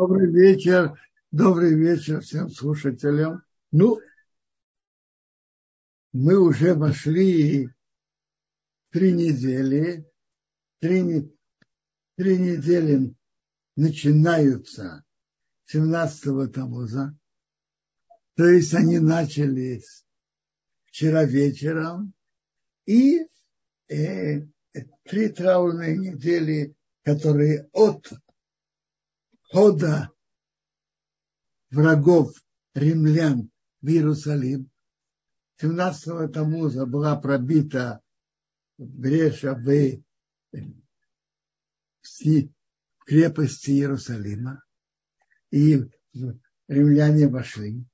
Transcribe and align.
Добрый 0.00 0.32
вечер, 0.32 0.98
добрый 1.30 1.74
вечер 1.74 2.22
всем 2.22 2.48
слушателям. 2.48 3.42
Ну, 3.70 4.00
мы 6.14 6.38
уже 6.38 6.72
вошли 6.72 7.68
три 8.88 9.12
недели, 9.12 10.10
три, 10.78 11.30
три 12.16 12.38
недели 12.38 13.14
начинаются 13.76 15.04
17-го 15.70 16.46
Тамуза, 16.46 17.14
то 18.36 18.46
есть 18.46 18.72
они 18.72 19.00
начались 19.00 20.06
вчера 20.86 21.24
вечером, 21.24 22.14
и 22.86 23.26
э, 23.90 24.46
три 25.02 25.28
траурные 25.28 25.98
недели, 25.98 26.74
которые 27.04 27.68
от 27.74 28.10
хода 29.50 30.10
врагов 31.70 32.32
римлян 32.74 33.50
в 33.80 33.88
Иерусалим. 33.88 34.70
17-го 35.60 36.28
Тамуза 36.28 36.86
была 36.86 37.16
пробита 37.16 38.00
бреша 38.78 39.54
в 39.54 40.02
крепости 43.04 43.70
Иерусалима. 43.70 44.62
И 45.50 45.82
римляне 46.68 47.28
вошли 47.28 47.84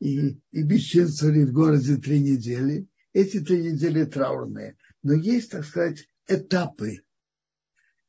и, 0.00 0.40
и 0.50 0.62
бесчинствовали 0.62 1.44
в 1.44 1.52
городе 1.52 1.96
три 1.98 2.20
недели. 2.20 2.88
Эти 3.12 3.40
три 3.40 3.72
недели 3.72 4.04
траурные. 4.04 4.76
Но 5.02 5.12
есть, 5.12 5.50
так 5.50 5.64
сказать, 5.64 6.08
этапы. 6.26 7.04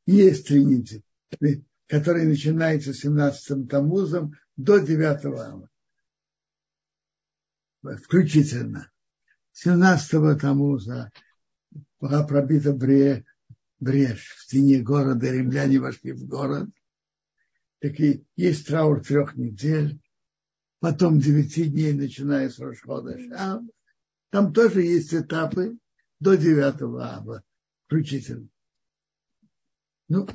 Есть 0.06 0.46
три 0.46 0.64
недели 0.64 1.04
который 1.92 2.24
начинается 2.24 2.92
17-м 2.92 3.68
Тамузом 3.68 4.34
до 4.56 4.78
9 4.78 5.24
ава. 5.26 5.68
Включительно. 7.82 8.90
17-го 9.62 10.34
Тамуза 10.36 11.12
была 12.00 12.26
пробита 12.26 12.72
бре, 12.72 13.26
брешь 13.78 14.26
в 14.36 14.42
стене 14.44 14.80
города, 14.80 15.30
римляне 15.30 15.80
вошли 15.80 16.12
в 16.12 16.26
город. 16.26 16.70
Так 17.80 18.00
и 18.00 18.24
есть 18.36 18.68
траур 18.68 19.04
трех 19.04 19.36
недель, 19.36 20.00
потом 20.80 21.20
девяти 21.20 21.66
дней, 21.66 21.92
начиная 21.92 22.48
с 22.48 22.58
Рошхода 22.58 23.18
Шам. 23.18 23.70
Там 24.30 24.54
тоже 24.54 24.80
есть 24.80 25.12
этапы 25.12 25.76
до 26.20 26.38
9 26.38 26.80
ава 26.80 27.44
включительно. 27.84 28.48
Ну, 30.08 30.26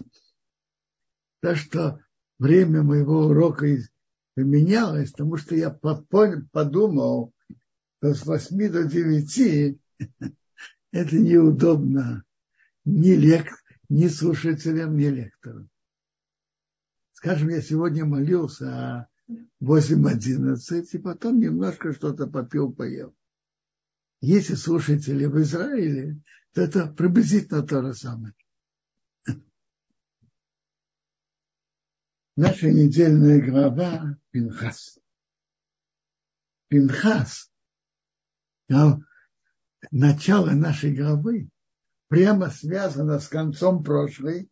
так 1.47 1.55
что 1.55 2.01
время 2.39 2.83
моего 2.83 3.27
урока 3.27 3.65
поменялось, 4.35 5.11
потому 5.11 5.37
что 5.37 5.55
я 5.55 5.69
подумал, 5.69 7.33
что 7.99 8.13
с 8.13 8.25
8 8.25 8.69
до 8.69 8.83
9 8.83 9.79
это 10.91 11.15
неудобно 11.17 12.25
ни, 12.83 13.11
лек, 13.11 13.47
ни 13.87 14.09
слушателям, 14.09 14.97
ни 14.97 15.05
лекторам. 15.05 15.69
Скажем, 17.13 17.47
я 17.47 17.61
сегодня 17.61 18.03
молился 18.03 18.67
о 18.69 19.07
8.11 19.63 20.85
и 20.91 20.97
потом 20.97 21.39
немножко 21.39 21.93
что-то 21.93 22.27
попил, 22.27 22.73
поел. 22.73 23.15
Если 24.19 24.55
слушатели 24.55 25.23
в 25.23 25.39
Израиле, 25.39 26.19
то 26.51 26.61
это 26.61 26.87
приблизительно 26.87 27.63
то 27.63 27.81
же 27.83 27.93
самое. 27.93 28.33
Наша 32.38 32.69
недельная 32.69 33.41
глава 33.41 34.16
Пинхас. 34.30 34.99
Пинхас, 36.69 37.52
начало 39.89 40.52
нашей 40.52 40.95
главы, 40.95 41.49
прямо 42.08 42.49
связано 42.52 43.20
с 43.20 43.27
концом 43.27 43.83
прошлой, 43.83 44.49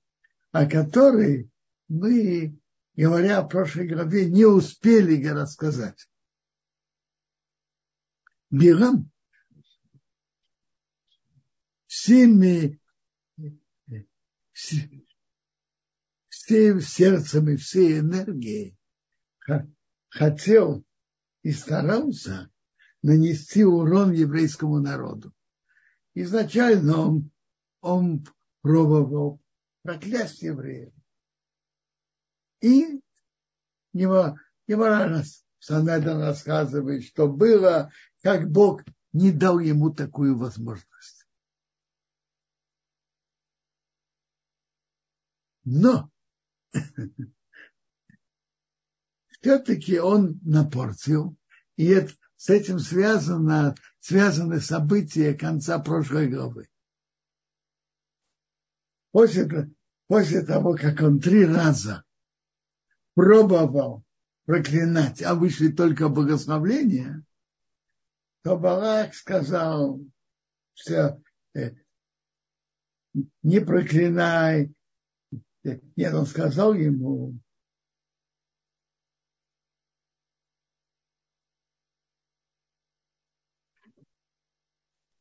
о 0.51 0.67
которой 0.67 1.51
мы, 1.87 2.59
говоря 2.95 3.37
о 3.37 3.47
прошлой 3.47 3.87
главе, 3.87 4.31
не 4.31 4.45
успели 4.45 5.23
рассказать. 5.27 6.09
Бирам 8.49 9.11
всеми 11.85 12.81
всем 16.45 16.79
сердцем 16.79 17.49
и 17.49 17.55
всей 17.55 17.99
энергией 18.01 18.77
хотел 20.09 20.85
и 21.41 21.51
старался 21.51 22.51
нанести 23.01 23.63
урон 23.63 24.11
еврейскому 24.11 24.79
народу. 24.79 25.33
Изначально 26.13 26.97
он, 26.99 27.31
он 27.81 28.27
пробовал 28.61 29.41
проклясть 29.81 30.43
евреев. 30.43 30.93
И 32.61 33.01
его, 33.93 34.37
его 34.67 35.23
Санедан 35.57 36.21
рассказывает, 36.21 37.05
что 37.05 37.27
было, 37.27 37.91
как 38.21 38.51
Бог 38.51 38.83
не 39.13 39.31
дал 39.31 39.57
ему 39.57 39.91
такую 39.91 40.37
возможность. 40.37 41.27
Но 45.63 46.11
все-таки 49.41 49.99
он 49.99 50.39
напортил, 50.43 51.35
и 51.75 51.85
это, 51.87 52.13
с 52.35 52.49
этим 52.49 52.79
связано, 52.79 53.75
связаны 53.99 54.59
события 54.59 55.33
конца 55.33 55.79
прошлой 55.79 56.27
главы. 56.29 56.67
После, 59.11 59.71
после 60.07 60.43
того, 60.43 60.75
как 60.75 61.01
он 61.01 61.19
три 61.19 61.45
раза 61.45 62.03
пробовал 63.13 64.03
проклинать, 64.45 65.21
а 65.23 65.35
вышли 65.35 65.69
только 65.71 66.09
благословления, 66.09 67.23
то 68.43 68.57
Балак 68.57 69.15
сказал, 69.15 69.99
все, 70.75 71.19
э, 71.55 71.71
не 73.41 73.59
проклинай, 73.59 74.74
нет, 75.95 76.13
он 76.13 76.25
сказал 76.25 76.73
ему, 76.73 77.39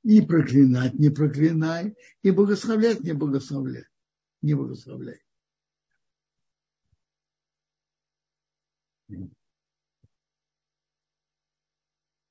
и 0.04 0.20
проклинать 0.20 0.94
не 0.94 1.08
проклинай, 1.08 1.96
и 2.22 2.30
благословлять 2.30 3.00
не 3.00 3.12
благословляй. 3.12 3.86
Не 4.42 4.54
благословляй. 4.54 5.20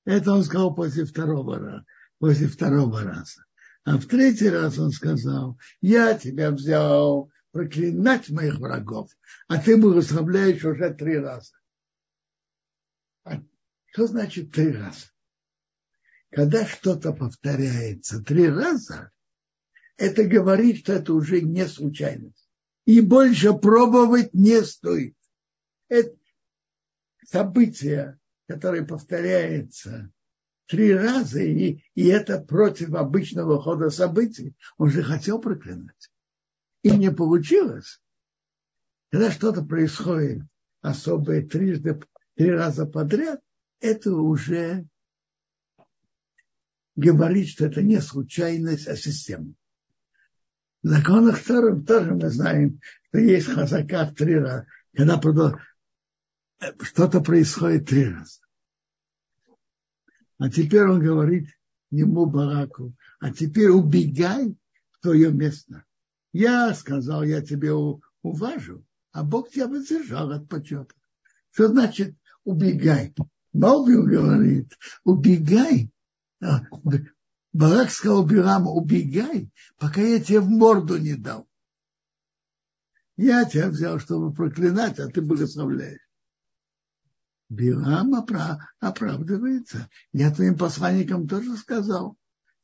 Это 0.06 0.34
он 0.34 0.44
сказал 0.44 0.76
после 0.76 1.06
второго 1.06 1.58
раза. 1.58 1.86
После 2.20 2.48
второго 2.48 3.02
раза. 3.02 3.44
А 3.86 3.98
в 3.98 4.06
третий 4.06 4.50
раз 4.50 4.78
он 4.78 4.92
сказал, 4.92 5.58
я 5.82 6.18
тебя 6.18 6.52
взял 6.52 7.32
проклинать 7.54 8.30
моих 8.30 8.56
врагов, 8.56 9.12
а 9.48 9.62
ты 9.62 9.78
благословляешь 9.78 10.66
уже 10.66 10.92
три 10.94 11.18
раза. 11.18 11.54
А 13.24 13.42
что 13.92 14.08
значит 14.08 14.52
три 14.52 14.72
раза? 14.72 15.06
Когда 16.32 16.66
что-то 16.66 17.14
повторяется 17.14 18.22
три 18.24 18.50
раза, 18.50 19.12
это 19.98 20.24
говорит, 20.24 20.80
что 20.80 20.94
это 20.94 21.14
уже 21.14 21.42
не 21.42 21.68
случайность. 21.68 22.50
И 22.86 23.02
больше 23.02 23.54
пробовать 23.54 24.34
не 24.34 24.62
стоит. 24.64 25.16
Это 25.90 26.18
событие, 27.28 28.20
которое 28.48 28.84
повторяется 28.84 30.12
три 30.66 30.92
раза, 30.92 31.40
и, 31.40 31.84
и 31.94 32.08
это 32.08 32.42
против 32.42 32.96
обычного 32.96 33.62
хода 33.62 33.92
событий, 33.92 34.56
он 34.78 34.90
же 34.90 35.04
хотел 35.04 35.40
проклинать 35.40 36.10
и 36.84 36.92
не 36.92 37.12
получилось, 37.12 38.02
когда 39.10 39.32
что-то 39.32 39.64
происходит 39.64 40.44
особое 40.82 41.48
трижды, 41.48 42.00
три 42.36 42.52
раза 42.52 42.86
подряд, 42.86 43.42
это 43.80 44.14
уже 44.14 44.86
говорит, 46.96 47.50
что 47.50 47.66
это 47.66 47.82
не 47.82 48.00
случайность, 48.02 48.88
а 48.88 48.96
система. 48.96 49.54
В 50.84 50.88
законах 50.90 51.40
втором 51.40 51.86
тоже 51.86 52.14
мы 52.14 52.30
знаем, 52.30 52.80
что 53.08 53.20
есть 53.20 53.48
хазака 53.48 54.06
в 54.06 54.16
три 54.16 54.36
раза, 54.36 54.68
когда 54.94 55.58
что-то 56.82 57.22
происходит 57.22 57.88
три 57.88 58.10
раза. 58.10 58.42
А 60.38 60.50
теперь 60.50 60.84
он 60.84 61.00
говорит 61.00 61.48
ему 61.92 62.26
Бараку, 62.26 62.94
а 63.20 63.32
теперь 63.32 63.70
убегай 63.70 64.58
в 64.92 65.00
твое 65.00 65.32
место. 65.32 65.86
Я 66.34 66.74
сказал, 66.74 67.24
я 67.24 67.42
тебе 67.42 67.72
уважу, 68.24 68.84
а 69.12 69.24
Бог 69.24 69.52
тебя 69.52 69.68
воздержал 69.68 70.32
от 70.32 70.50
почета. 70.50 70.94
Что 71.52 71.68
значит 71.68 72.16
убегай? 72.44 73.14
Балбил 73.54 74.04
говорит, 74.04 74.74
убегай. 75.04 75.92
А, 76.42 76.62
Барак 77.54 77.92
сказал 77.92 78.26
Бираму, 78.26 78.72
убегай, 78.72 79.52
пока 79.78 80.02
я 80.02 80.20
тебе 80.20 80.40
в 80.40 80.50
морду 80.50 80.98
не 80.98 81.14
дал. 81.14 81.48
Я 83.16 83.46
тебя 83.46 83.70
взял, 83.70 84.00
чтобы 84.00 84.34
проклинать, 84.34 84.98
а 84.98 85.08
ты 85.08 85.22
благословляешь. 85.22 86.02
Бирам 87.48 88.16
оправдывается. 88.80 89.88
Я 90.12 90.34
твоим 90.34 90.58
посланникам 90.58 91.28
тоже 91.28 91.56
сказал, 91.58 92.18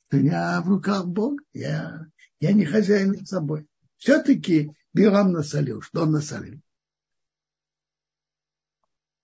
что 0.08 0.18
я 0.18 0.60
в 0.62 0.70
руках 0.70 1.06
Бога, 1.06 1.44
я, 1.54 2.08
я 2.40 2.54
не 2.54 2.66
хозяин 2.66 3.12
над 3.12 3.28
собой. 3.28 3.68
Все-таки 3.98 4.72
Бирам 4.94 5.32
насолил. 5.32 5.82
Что 5.82 6.04
он 6.04 6.12
насолил? 6.12 6.62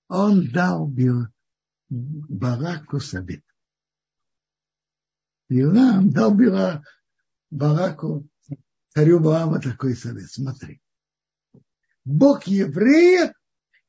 Он 0.08 0.52
дал 0.52 0.92
Бараку 1.90 3.00
совет. 3.00 3.44
Бирам 5.48 6.10
дал 6.10 6.36
Бира, 6.36 6.84
Бараку, 7.50 8.28
царю 8.90 9.20
Баама 9.20 9.62
такой 9.62 9.96
совет. 9.96 10.30
Смотри. 10.32 10.82
Бог 12.04 12.46
евреев 12.48 13.32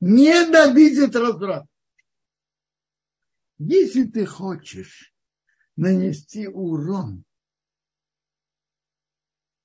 ненавидит 0.01 1.17
разврат. 1.17 1.67
Если 3.59 4.05
ты 4.05 4.27
хочешь 4.27 5.15
нанести 5.77 6.47
урон 6.47 7.25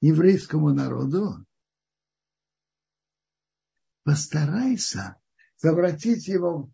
еврейскому 0.01 0.73
народу, 0.73 1.45
постарайся 4.03 5.19
совратить 5.55 6.27
его 6.27 6.71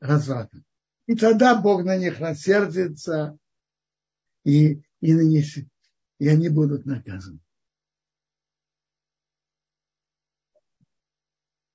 развратом. 0.00 0.64
И 1.06 1.16
тогда 1.16 1.60
Бог 1.60 1.84
на 1.84 1.96
них 1.96 2.20
рассердится, 2.20 3.36
и, 4.44 4.82
и, 5.00 5.14
нанесет, 5.14 5.68
и 6.18 6.28
они 6.28 6.48
будут 6.48 6.86
наказаны. 6.86 7.40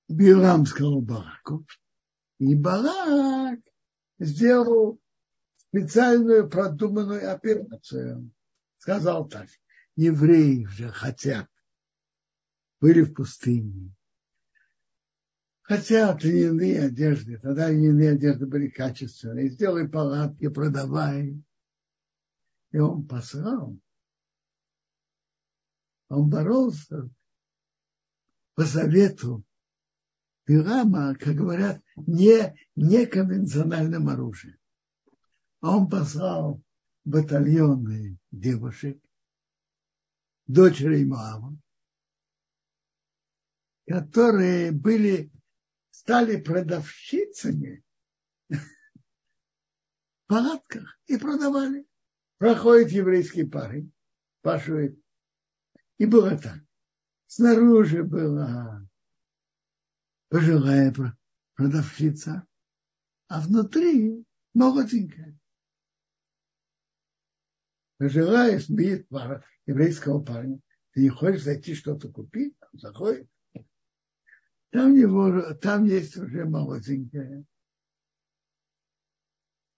Билам 0.08 0.66
сказал 0.66 1.02
Бараку, 1.02 1.66
и 2.40 2.56
Барак 2.56 3.60
сделал 4.20 5.00
специальную 5.70 6.50
продуманную 6.50 7.30
операцию. 7.32 8.32
Сказал 8.78 9.28
так, 9.28 9.50
евреи 9.98 10.64
же 10.66 10.90
хотят, 10.90 11.50
были 12.80 13.02
в 13.02 13.14
пустыне, 13.14 13.94
хотят 15.64 16.24
льняные 16.24 16.84
одежды, 16.84 17.40
тогда 17.40 17.70
льняные 17.70 18.12
одежды 18.12 18.46
были 18.46 18.70
качественные, 18.70 19.50
сделай 19.50 19.90
палатки, 19.90 20.48
продавай. 20.48 21.44
И 22.72 22.78
он 22.78 23.08
послал, 23.08 23.78
он 26.10 26.30
боролся 26.30 27.10
по 28.56 28.64
совету 28.64 29.44
Пирама, 30.46 31.14
как 31.16 31.36
говорят, 31.36 31.82
не 31.98 32.56
неконвенциональным 32.76 34.08
оружием. 34.08 34.58
Он 35.60 35.90
послал 35.90 36.62
батальоны 37.04 38.18
девушек, 38.32 38.98
дочерей 40.48 41.06
Моава, 41.06 41.56
которые 43.88 44.72
были, 44.72 45.32
стали 45.92 46.42
продавщицами 46.42 47.84
в 48.50 48.60
палатках 50.28 51.00
и 51.08 51.18
продавали. 51.18 51.86
Проходит 52.38 52.92
еврейский 52.92 53.46
парень, 53.46 53.92
спрашивает, 54.40 55.00
и 55.98 56.06
было 56.06 56.38
так. 56.38 56.60
Снаружи 57.26 58.04
была 58.04 58.88
пожилая 60.30 60.94
продавщица, 61.56 62.46
а 63.28 63.42
внутри 63.42 64.24
молоденькая. 64.54 65.38
Пожилая 67.98 68.60
спит 68.60 69.08
пара 69.10 69.44
еврейского 69.66 70.24
парня. 70.24 70.60
Ты 70.92 71.02
не 71.02 71.10
хочешь 71.10 71.44
зайти 71.44 71.74
что-то 71.74 72.10
купить? 72.10 72.56
Он 72.74 72.80
заходит. 72.80 73.30
Там, 74.70 74.94
его, 74.94 75.54
там 75.56 75.86
есть 75.86 76.18
уже 76.18 76.46
молоденькая, 76.46 77.46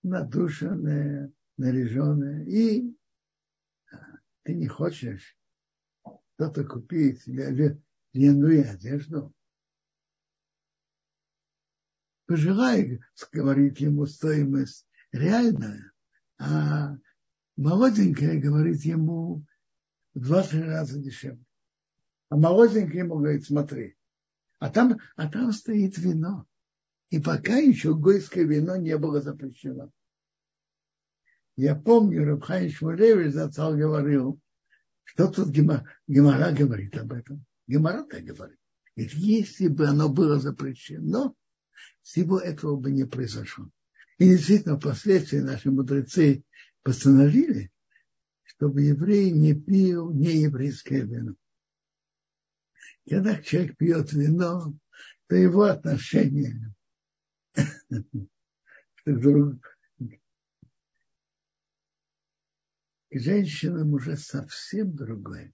надушенная, 0.03 1.31
наряженная. 1.57 2.43
И 2.45 2.93
ты 4.43 4.55
не 4.55 4.67
хочешь 4.67 5.37
что-то 6.35 6.65
купить, 6.65 7.25
льняную 7.27 8.69
одежду, 8.69 9.33
пожелай, 12.25 12.99
говорит 13.31 13.79
ему 13.79 14.05
стоимость 14.05 14.87
реальная, 15.11 15.91
а 16.37 16.97
молоденькая 17.59 18.39
говорит 18.39 18.81
ему 18.85 19.45
два-три 20.13 20.63
раза 20.63 20.97
дешевле. 20.97 21.43
А 22.29 22.37
молоденькая 22.37 22.99
ему 22.99 23.17
говорит, 23.17 23.45
смотри, 23.45 23.97
а 24.59 24.69
там, 24.69 24.97
а 25.17 25.29
там 25.29 25.51
стоит 25.51 25.97
вино. 25.97 26.45
И 27.09 27.19
пока 27.19 27.57
еще 27.57 27.95
гойское 27.95 28.45
вино 28.45 28.77
не 28.77 28.97
было 28.97 29.19
запрещено. 29.19 29.91
Я 31.57 31.75
помню, 31.75 32.23
Рабхайн 32.23 32.71
Шмулевич 32.71 33.33
зацал 33.33 33.75
говорил, 33.75 34.39
что 35.03 35.27
тут 35.27 35.49
Гемара, 35.49 35.85
Гемара 36.07 36.53
говорит 36.53 36.95
об 36.95 37.11
этом. 37.11 37.45
Гемара 37.67 38.05
так 38.05 38.23
говорит. 38.23 38.57
Ведь 38.95 39.13
если 39.15 39.67
бы 39.67 39.85
оно 39.85 40.07
было 40.07 40.39
запрещено, 40.39 41.35
всего 42.03 42.39
этого 42.39 42.77
бы 42.77 42.91
не 42.91 43.05
произошло. 43.05 43.69
И 44.17 44.29
действительно, 44.29 44.79
впоследствии 44.79 45.39
наши 45.39 45.71
мудрецы 45.71 46.43
постановили, 46.83 47.71
чтобы 48.43 48.81
еврей 48.81 49.31
не 49.31 49.53
пил 49.53 50.13
нееврейское 50.13 51.03
вино. 51.03 51.35
Когда 53.09 53.41
человек 53.41 53.77
пьет 53.77 54.13
вино, 54.13 54.73
то 55.27 55.35
его 55.35 55.63
отношение 55.63 56.73
к 63.09 63.11
женщинам 63.11 63.93
уже 63.93 64.17
совсем 64.17 64.95
другое. 64.95 65.51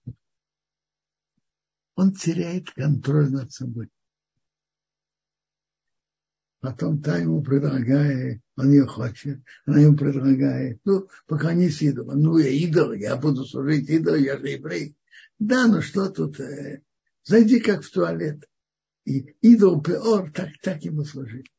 Он 1.96 2.14
теряет 2.14 2.72
контроль 2.72 3.30
над 3.30 3.54
собой. 3.54 3.90
Потом 6.66 7.00
та 7.00 7.20
ему 7.20 7.44
предлагает, 7.44 8.42
он 8.58 8.72
ее 8.72 8.88
хочет, 8.88 9.40
она 9.68 9.82
ему 9.82 9.96
предлагает, 9.96 10.80
ну, 10.84 11.08
пока 11.28 11.54
не 11.54 11.70
с 11.70 11.80
идолом. 11.84 12.22
Ну, 12.22 12.40
я 12.40 12.50
идол, 12.50 12.94
я 12.94 13.18
буду 13.18 13.46
служить 13.46 13.88
идолу, 13.88 14.16
я 14.16 14.40
же 14.40 14.48
еврей. 14.48 14.96
Да, 15.38 15.68
ну 15.68 15.84
что 15.84 16.10
тут, 16.10 16.40
э, 16.40 16.82
зайди 17.24 17.60
как 17.60 17.84
в 17.84 17.92
туалет. 17.92 18.50
И 19.04 19.36
идол 19.42 19.80
пеор, 19.80 20.32
так, 20.32 20.50
так 20.64 20.84
ему 20.84 21.04
служить. 21.04 21.52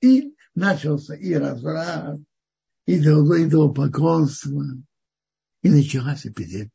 И 0.00 0.36
начался 0.54 1.16
и 1.16 1.34
разврат, 1.34 2.20
и 2.86 2.98
идолопоклонство, 2.98 4.62
и 5.62 5.68
началась 5.68 6.26
эпидемия. 6.26 6.70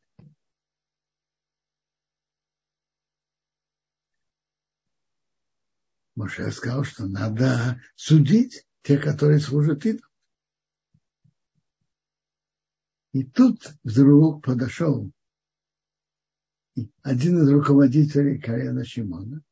Моше 6.20 6.50
сказал, 6.50 6.84
что 6.84 7.06
надо 7.06 7.80
судить 7.96 8.66
тех, 8.82 9.02
которые 9.02 9.40
служат 9.40 9.86
идолам. 9.86 10.10
И 13.12 13.24
тут 13.24 13.72
вдруг 13.82 14.44
подошел 14.44 15.10
один 17.02 17.42
из 17.42 17.48
руководителей 17.48 18.38
Карена 18.38 18.84
Шимона. 18.84 19.42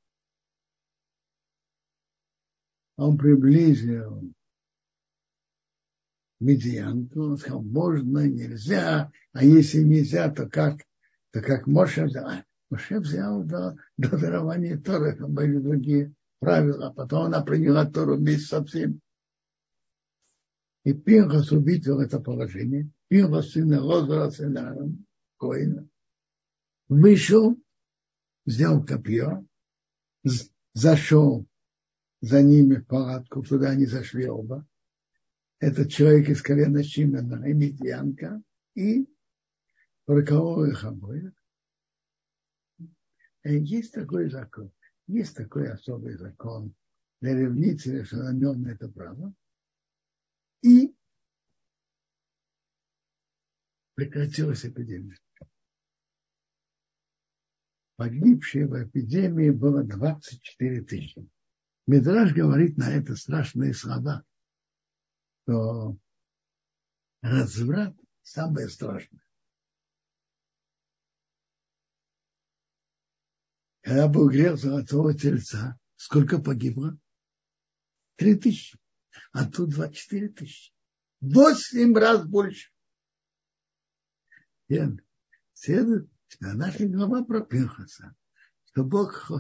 Он 2.97 3.17
приблизил 3.17 4.31
медианту, 6.41 7.31
он 7.31 7.39
сказал, 7.39 7.63
можно, 7.63 8.29
нельзя, 8.29 9.11
а 9.33 9.43
если 9.43 9.85
нельзя, 9.85 10.31
то 10.31 10.47
как? 10.47 10.83
То 11.31 11.41
как 11.41 11.67
Моше 11.67 12.05
взял? 12.05 12.27
А, 12.27 12.45
Моше 12.69 13.01
взял 13.01 13.43
до, 13.43 13.79
до 13.97 14.19
дарования 14.19 14.79
Торы, 14.79 15.17
там 15.17 15.33
были 15.33 15.59
другие 15.59 16.15
правила, 16.39 16.91
потом 16.91 17.27
она 17.27 17.43
приняла 17.43 17.87
Тору 17.87 18.17
вместе 18.17 18.47
со 18.47 18.65
всеми. 18.65 19.01
И 20.85 20.93
Пинхас 20.93 21.53
увидел 21.53 22.01
это 22.01 22.21
положение. 22.21 22.91
Пинхас 23.09 23.51
сына 23.51 23.83
Лозера, 23.83 24.31
сына 24.31 24.77
Коина. 25.39 25.89
Вышел, 26.89 27.57
взял 28.45 28.85
копье 28.85 29.47
зашел 30.75 31.47
за 32.21 32.43
ними 32.43 32.77
в 32.77 32.87
палатку, 32.87 33.43
туда 33.43 33.71
они 33.71 33.87
зашли 33.87 34.29
оба. 34.29 34.67
Этот 35.61 35.91
человек 35.91 36.29
из 36.29 36.41
колена 36.41 36.83
Шимена 36.83 37.45
и 37.49 37.53
Медьянка, 37.53 38.43
и 38.75 39.09
проколол 40.05 40.65
их 40.65 40.85
обоих. 40.85 41.33
И 43.45 43.59
есть 43.59 43.93
такой 43.93 44.31
закон, 44.31 44.73
есть 45.09 45.35
такой 45.35 45.71
особый 45.73 46.17
закон 46.17 46.75
для 47.21 47.35
ревнителя, 47.35 48.05
что 48.05 48.19
на 48.19 48.33
нем 48.33 48.65
это 48.67 48.89
право. 48.89 49.35
И 50.63 50.95
прекратилась 53.95 54.65
эпидемия. 54.65 55.19
Погибших 57.97 58.69
в 58.69 58.85
эпидемии 58.85 59.51
было 59.51 59.83
24 59.83 60.83
тысячи. 60.83 61.29
Медраж 61.87 62.33
говорит 62.33 62.77
на 62.77 62.91
это 62.91 63.17
страшные 63.17 63.75
слова, 63.75 64.25
что 65.43 65.97
разврат 67.23 67.97
самое 68.23 68.69
страшное. 68.69 69.23
Когда 73.89 74.07
был 74.07 74.29
грех 74.29 74.59
золотого 74.59 75.15
тельца, 75.15 75.79
сколько 75.97 76.39
погибло? 76.39 76.99
Три 78.17 78.35
тысячи. 78.35 78.79
А 79.33 79.47
тут 79.47 79.71
24 79.71 80.29
тысячи. 80.29 80.75
Восемь 81.23 81.97
раз 81.97 82.27
больше. 82.27 82.71
Следует, 85.55 86.07
наша 86.39 86.87
глава 86.87 87.25
про 87.25 87.41
Пинхаса, 87.41 88.15
что 88.67 88.85
Бог 88.85 89.33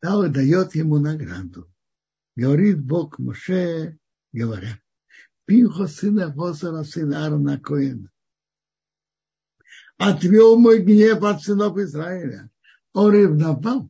дал 0.00 0.22
и 0.22 0.28
дает 0.28 0.76
ему 0.76 1.00
награду. 1.00 1.68
Говорит 2.36 2.80
Бог 2.80 3.18
Моше, 3.18 3.98
говоря, 4.30 4.80
Пинхо 5.46 5.88
сына 5.88 6.32
Фосора, 6.32 6.84
сына 6.84 7.24
Аарона 7.24 7.58
Коина. 7.58 8.08
Отвел 9.96 10.56
мой 10.60 10.78
гнев 10.78 11.24
от 11.24 11.42
сынов 11.42 11.76
Израиля. 11.78 12.52
Он 13.00 13.12
ревновал. 13.12 13.88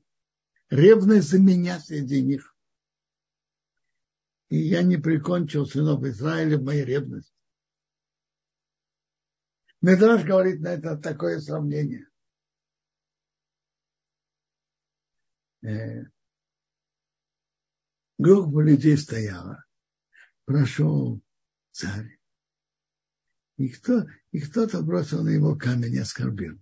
Ревность 0.68 1.30
за 1.30 1.38
меня 1.38 1.80
среди 1.80 2.22
них. 2.22 2.54
И 4.50 4.58
я 4.58 4.82
не 4.82 4.98
прикончил 4.98 5.64
сынов 5.64 6.02
Израиля 6.04 6.58
в 6.58 6.64
моей 6.64 6.84
ревности. 6.84 7.34
Медраж 9.80 10.24
говорит 10.24 10.60
на 10.60 10.74
это 10.74 10.98
такое 10.98 11.40
сравнение. 11.40 12.06
Э, 15.62 16.02
группа 18.18 18.60
людей 18.60 18.98
стояла, 18.98 19.64
прошел 20.44 21.22
царь, 21.70 22.20
и, 23.56 23.70
кто, 23.70 24.02
и 24.32 24.40
кто-то 24.40 24.82
бросил 24.82 25.24
на 25.24 25.30
его 25.30 25.56
камень 25.56 25.94
и 25.94 25.98
оскорбил. 25.98 26.60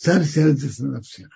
Царь 0.00 0.24
сердится 0.24 0.86
на 0.86 1.02
всех. 1.02 1.28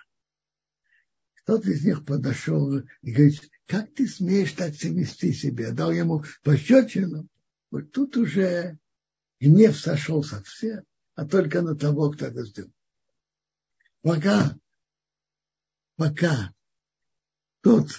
Кто-то 1.43 1.71
из 1.71 1.85
них 1.85 2.07
подошел 2.07 2.79
и 2.79 3.13
говорит, 3.13 3.51
как 3.67 3.93
ты 3.93 4.09
смеешь 4.09 4.53
так 4.53 4.73
вести 4.83 5.35
себя? 5.35 5.71
Дал 5.73 5.93
ему 5.93 6.25
пощечину. 6.43 7.29
Вот 7.71 7.93
тут 7.93 8.17
уже 8.17 8.79
гнев 9.39 9.79
сошел 9.79 10.25
со 10.25 10.43
всех, 10.45 10.83
а 11.15 11.27
только 11.27 11.61
на 11.61 11.77
того, 11.77 12.11
кто 12.11 12.25
это 12.25 12.47
сделал. 12.47 12.73
Пока 14.01 14.57
пока 15.97 16.55
тот, 17.61 17.91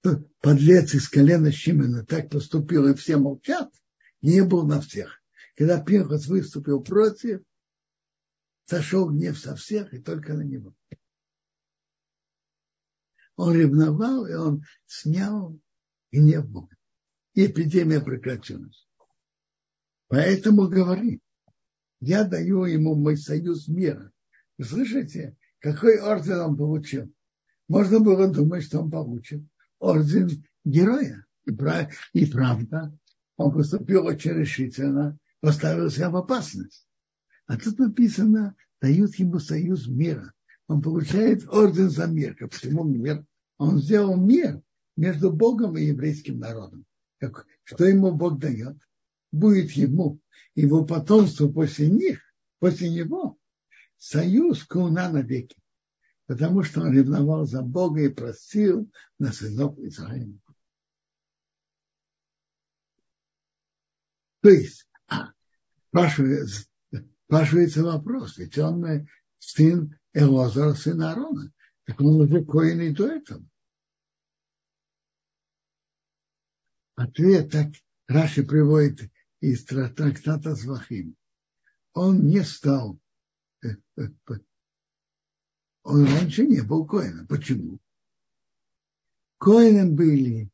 тот 0.00 0.26
подлец 0.40 0.94
из 0.94 1.10
колена 1.10 1.52
Шимена 1.52 2.06
так 2.06 2.30
поступил, 2.30 2.88
и 2.88 2.94
все 2.94 3.18
молчат, 3.18 3.70
не 4.22 4.42
был 4.44 4.66
на 4.66 4.80
всех. 4.80 5.22
Когда 5.56 5.78
Пинхас 5.78 6.26
выступил 6.26 6.82
против, 6.82 7.42
сошел 8.66 9.10
гнев 9.10 9.38
со 9.38 9.54
всех 9.56 9.92
и 9.94 9.98
только 9.98 10.34
на 10.34 10.42
него. 10.42 10.74
Он 13.36 13.54
ревновал, 13.54 14.26
и 14.26 14.34
он 14.34 14.62
снял 14.86 15.58
гнев 16.12 16.48
Бога. 16.48 16.74
И 17.34 17.46
эпидемия 17.46 18.00
прекратилась. 18.00 18.86
Поэтому 20.08 20.68
говори, 20.68 21.20
я 22.00 22.24
даю 22.24 22.64
ему 22.64 22.94
мой 22.94 23.16
союз 23.16 23.66
мира. 23.66 24.12
Вы 24.56 24.64
слышите? 24.64 25.36
Какой 25.58 25.98
орден 25.98 26.38
он 26.40 26.56
получил? 26.56 27.12
Можно 27.66 27.98
было 27.98 28.28
думать, 28.28 28.64
что 28.64 28.80
он 28.80 28.90
получит 28.90 29.42
орден 29.78 30.44
героя. 30.64 31.26
И, 32.12 32.26
правда, 32.26 32.96
он 33.36 33.52
поступил 33.52 34.06
очень 34.06 34.32
решительно, 34.32 35.18
поставил 35.40 35.90
себя 35.90 36.10
в 36.10 36.16
опасность. 36.16 36.83
А 37.46 37.56
тут 37.58 37.78
написано, 37.78 38.56
дают 38.80 39.14
ему 39.16 39.38
союз 39.38 39.86
мира. 39.86 40.32
Он 40.66 40.80
получает 40.80 41.46
орден 41.48 41.90
за 41.90 42.06
мир, 42.06 42.34
ко 42.34 42.48
всему 42.48 42.84
миру. 42.84 43.26
Он 43.58 43.80
сделал 43.80 44.16
мир 44.16 44.62
между 44.96 45.30
Богом 45.32 45.76
и 45.76 45.84
еврейским 45.84 46.38
народом. 46.38 46.86
Как, 47.18 47.46
что 47.64 47.84
ему 47.84 48.12
Бог 48.12 48.38
дает? 48.38 48.76
Будет 49.30 49.72
ему, 49.72 50.20
его 50.54 50.84
потомство 50.84 51.48
после 51.48 51.88
них, 51.88 52.20
после 52.60 52.88
него, 52.90 53.38
союз 53.96 54.64
куна 54.64 55.10
навеки. 55.10 55.56
Потому 56.26 56.62
что 56.62 56.80
он 56.80 56.94
ревновал 56.94 57.46
за 57.46 57.60
Бога 57.60 58.00
и 58.00 58.08
просил 58.08 58.90
на 59.18 59.32
сынов 59.32 59.78
Израиля. 59.78 60.38
То 64.40 64.48
есть, 64.50 64.86
а, 65.08 65.32
спрашивается, 65.88 66.66
спрашивается 67.26 67.82
вопрос, 67.82 68.38
ведь 68.38 68.58
он 68.58 68.84
э, 68.84 69.06
сын 69.38 69.98
Элозара, 70.12 70.74
сын 70.74 71.00
Аарона. 71.02 71.52
Так 71.84 72.00
он 72.00 72.20
уже 72.20 72.44
коин 72.44 72.80
и 72.80 72.90
до 72.90 73.08
этого. 73.08 73.44
Ответ 76.96 77.50
так 77.50 77.68
Раши 78.06 78.44
приводит 78.44 79.10
из 79.40 79.64
трактата 79.64 80.54
Звахим. 80.54 81.16
Он 81.92 82.26
не 82.26 82.42
стал 82.42 82.98
э, 83.62 83.76
э, 83.96 84.08
он 85.84 86.06
раньше 86.06 86.46
не 86.46 86.62
был 86.62 86.86
Коином. 86.86 87.26
Почему? 87.26 87.78
Коином 89.38 89.94
были 89.94 90.50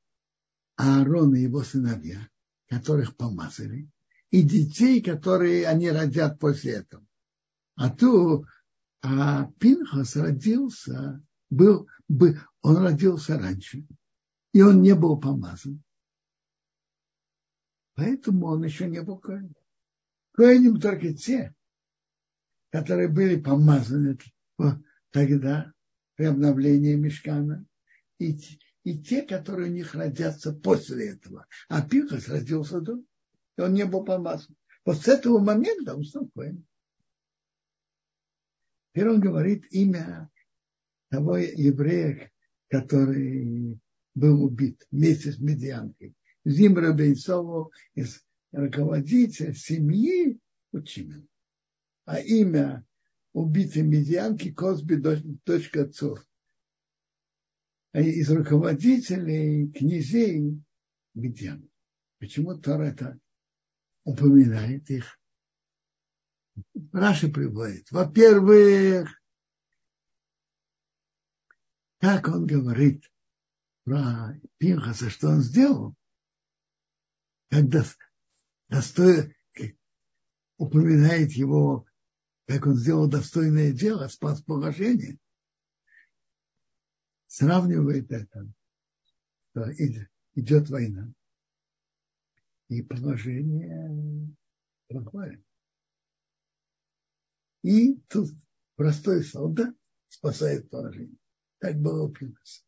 Аарон 0.76 1.36
и 1.36 1.42
его 1.42 1.62
сыновья, 1.62 2.28
которых 2.66 3.16
помазали, 3.16 3.88
и 4.30 4.42
детей, 4.42 5.02
которые 5.02 5.66
они 5.66 5.90
родят 5.90 6.38
после 6.38 6.72
этого. 6.72 7.04
А 7.76 7.90
то 7.90 8.44
а 9.02 9.46
Пинхас 9.58 10.16
родился, 10.16 11.22
был, 11.48 11.88
был, 12.08 12.36
он 12.62 12.76
родился 12.78 13.38
раньше, 13.38 13.86
и 14.52 14.62
он 14.62 14.82
не 14.82 14.94
был 14.94 15.18
помазан. 15.18 15.82
Поэтому 17.94 18.46
он 18.46 18.64
еще 18.64 18.88
не 18.88 19.02
был 19.02 19.18
Коином. 19.18 19.54
Коинем 20.32 20.80
только 20.80 21.12
те, 21.14 21.54
которые 22.70 23.08
были 23.08 23.40
помазаны 23.40 24.18
тогда 25.10 25.72
при 26.14 26.24
обновлении 26.26 26.94
мешкана, 26.94 27.66
и, 28.18 28.38
и 28.84 29.02
те, 29.02 29.22
которые 29.22 29.70
у 29.70 29.74
них 29.74 29.94
родятся 29.94 30.52
после 30.52 31.10
этого. 31.10 31.46
А 31.68 31.82
Пинхас 31.82 32.28
родился 32.28 32.80
до, 32.80 33.02
и 33.56 33.60
он 33.60 33.74
не 33.74 33.84
был 33.84 34.04
помазан. 34.04 34.56
Вот 34.84 34.98
с 34.98 35.08
этого 35.08 35.38
момента 35.38 35.94
он 35.94 36.04
стал 36.04 36.28
Коэн. 36.34 36.64
Теперь 38.92 39.08
он 39.08 39.20
говорит 39.20 39.66
имя 39.72 40.30
того 41.10 41.36
еврея, 41.36 42.30
который 42.68 43.78
был 44.14 44.44
убит 44.44 44.86
вместе 44.90 45.32
с 45.32 45.38
медианкой. 45.38 46.14
Зимра 46.44 46.96
из 47.94 48.24
руководителя 48.52 49.54
семьи 49.54 50.40
Учимен. 50.72 51.28
А 52.04 52.18
имя 52.20 52.84
убитой 53.32 53.82
медианки 53.82 54.52
Косби, 54.52 54.96
дочка 54.96 55.82
отцов. 55.82 56.24
А 57.92 58.00
из 58.00 58.30
руководителей, 58.30 59.70
князей 59.70 60.60
медиан. 61.14 61.68
Почему 62.18 62.56
Тора 62.56 62.84
это 62.84 63.18
упоминает 64.04 64.88
их? 64.90 65.18
Раши 66.92 67.30
приводит. 67.30 67.90
Во-первых, 67.90 69.08
как 71.98 72.28
он 72.28 72.46
говорит 72.46 73.10
про 73.84 74.34
Пинхаса, 74.58 75.10
что 75.10 75.28
он 75.28 75.40
сделал, 75.40 75.94
когда 77.50 77.84
достой, 78.68 79.36
упоминает 80.56 81.32
его 81.32 81.86
как 82.50 82.66
он 82.66 82.74
сделал 82.74 83.06
достойное 83.06 83.72
дело, 83.72 84.08
спас 84.08 84.42
положение. 84.42 85.18
сравнивает 87.28 88.10
это, 88.10 88.52
что 89.50 89.72
идет 90.34 90.68
война, 90.68 91.12
и 92.70 92.82
положение 92.82 94.32
плохое. 94.88 95.42
И 97.62 97.96
тут 98.08 98.30
простой 98.76 99.24
солдат 99.24 99.74
спасает 100.08 100.70
положение. 100.70 101.18
Так 101.58 101.76
было 101.76 102.04
у 102.04 102.12
Пинхаса. 102.12 102.62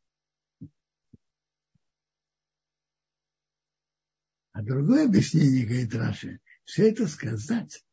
А 4.50 4.62
другое 4.62 5.06
объяснение, 5.06 5.64
говорит 5.64 5.94
Раши, 5.94 6.40
все 6.64 6.90
это 6.90 7.06
сказать 7.06 7.86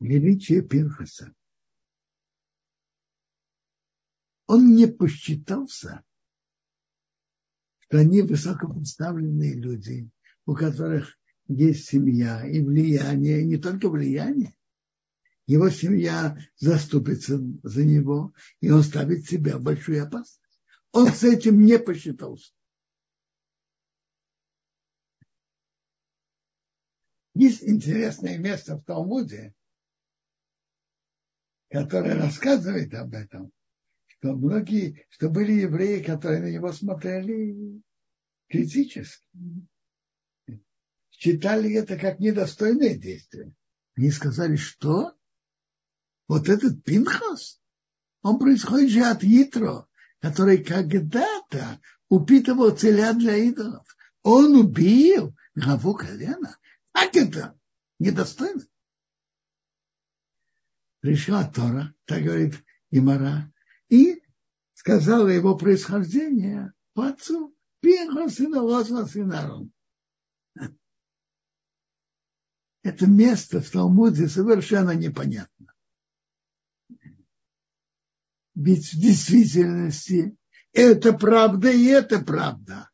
величие 0.00 0.62
Пинхаса. 0.62 1.32
Он 4.46 4.74
не 4.74 4.86
посчитался, 4.86 6.02
что 7.80 7.98
они 7.98 8.22
высокопоставленные 8.22 9.54
люди, 9.54 10.10
у 10.46 10.54
которых 10.54 11.16
есть 11.48 11.88
семья 11.88 12.46
и 12.46 12.62
влияние, 12.62 13.42
и 13.42 13.44
не 13.44 13.56
только 13.56 13.88
влияние. 13.88 14.54
Его 15.46 15.68
семья 15.68 16.38
заступится 16.56 17.38
за 17.62 17.84
него, 17.84 18.32
и 18.60 18.70
он 18.70 18.82
ставит 18.82 19.26
себя 19.26 19.58
в 19.58 19.62
большую 19.62 20.02
опасность. 20.02 20.40
Он 20.92 21.08
с 21.08 21.22
этим 21.22 21.60
не 21.60 21.78
посчитался. 21.78 22.52
Есть 27.34 27.64
интересное 27.64 28.38
место 28.38 28.76
в 28.76 28.84
Талмуде, 28.84 29.54
которое 31.68 32.14
рассказывает 32.14 32.94
об 32.94 33.12
этом, 33.12 33.50
что 34.06 34.34
многие, 34.34 35.04
что 35.10 35.28
были 35.28 35.52
евреи, 35.52 36.00
которые 36.00 36.40
на 36.40 36.50
него 36.50 36.72
смотрели 36.72 37.82
критически 38.48 39.26
считали 41.16 41.74
это 41.74 41.96
как 41.96 42.18
недостойное 42.20 42.96
действие. 42.96 43.54
Они 43.96 44.10
сказали, 44.10 44.56
что 44.56 45.14
вот 46.28 46.48
этот 46.48 46.82
Пинхас, 46.84 47.60
он 48.22 48.38
происходит 48.38 48.90
же 48.90 49.00
от 49.02 49.22
Итро, 49.22 49.88
который 50.20 50.62
когда-то 50.64 51.80
упитывал 52.08 52.76
целя 52.76 53.12
для 53.12 53.36
идолов. 53.36 53.86
Он 54.22 54.56
убил 54.56 55.36
главу 55.54 55.94
колена. 55.94 56.58
Как 56.92 57.14
это? 57.14 57.58
Недостойно. 57.98 58.62
Пришла 61.00 61.44
Тора, 61.44 61.94
так 62.06 62.22
говорит 62.22 62.54
Имара, 62.90 63.52
и 63.88 64.22
сказала 64.72 65.28
его 65.28 65.56
происхождение 65.56 66.72
по 66.94 67.08
отцу. 67.08 67.54
Пинхас 67.80 68.36
сына 68.36 68.62
Лоза, 68.62 69.06
сына 69.06 69.40
Арон 69.40 69.73
это 72.84 73.06
место 73.06 73.60
в 73.60 73.70
Талмуде 73.70 74.28
совершенно 74.28 74.90
непонятно. 74.90 75.74
Ведь 78.54 78.92
в 78.92 79.00
действительности 79.00 80.36
это 80.72 81.14
правда 81.14 81.70
и 81.70 81.86
это 81.86 82.20
правда. 82.20 82.90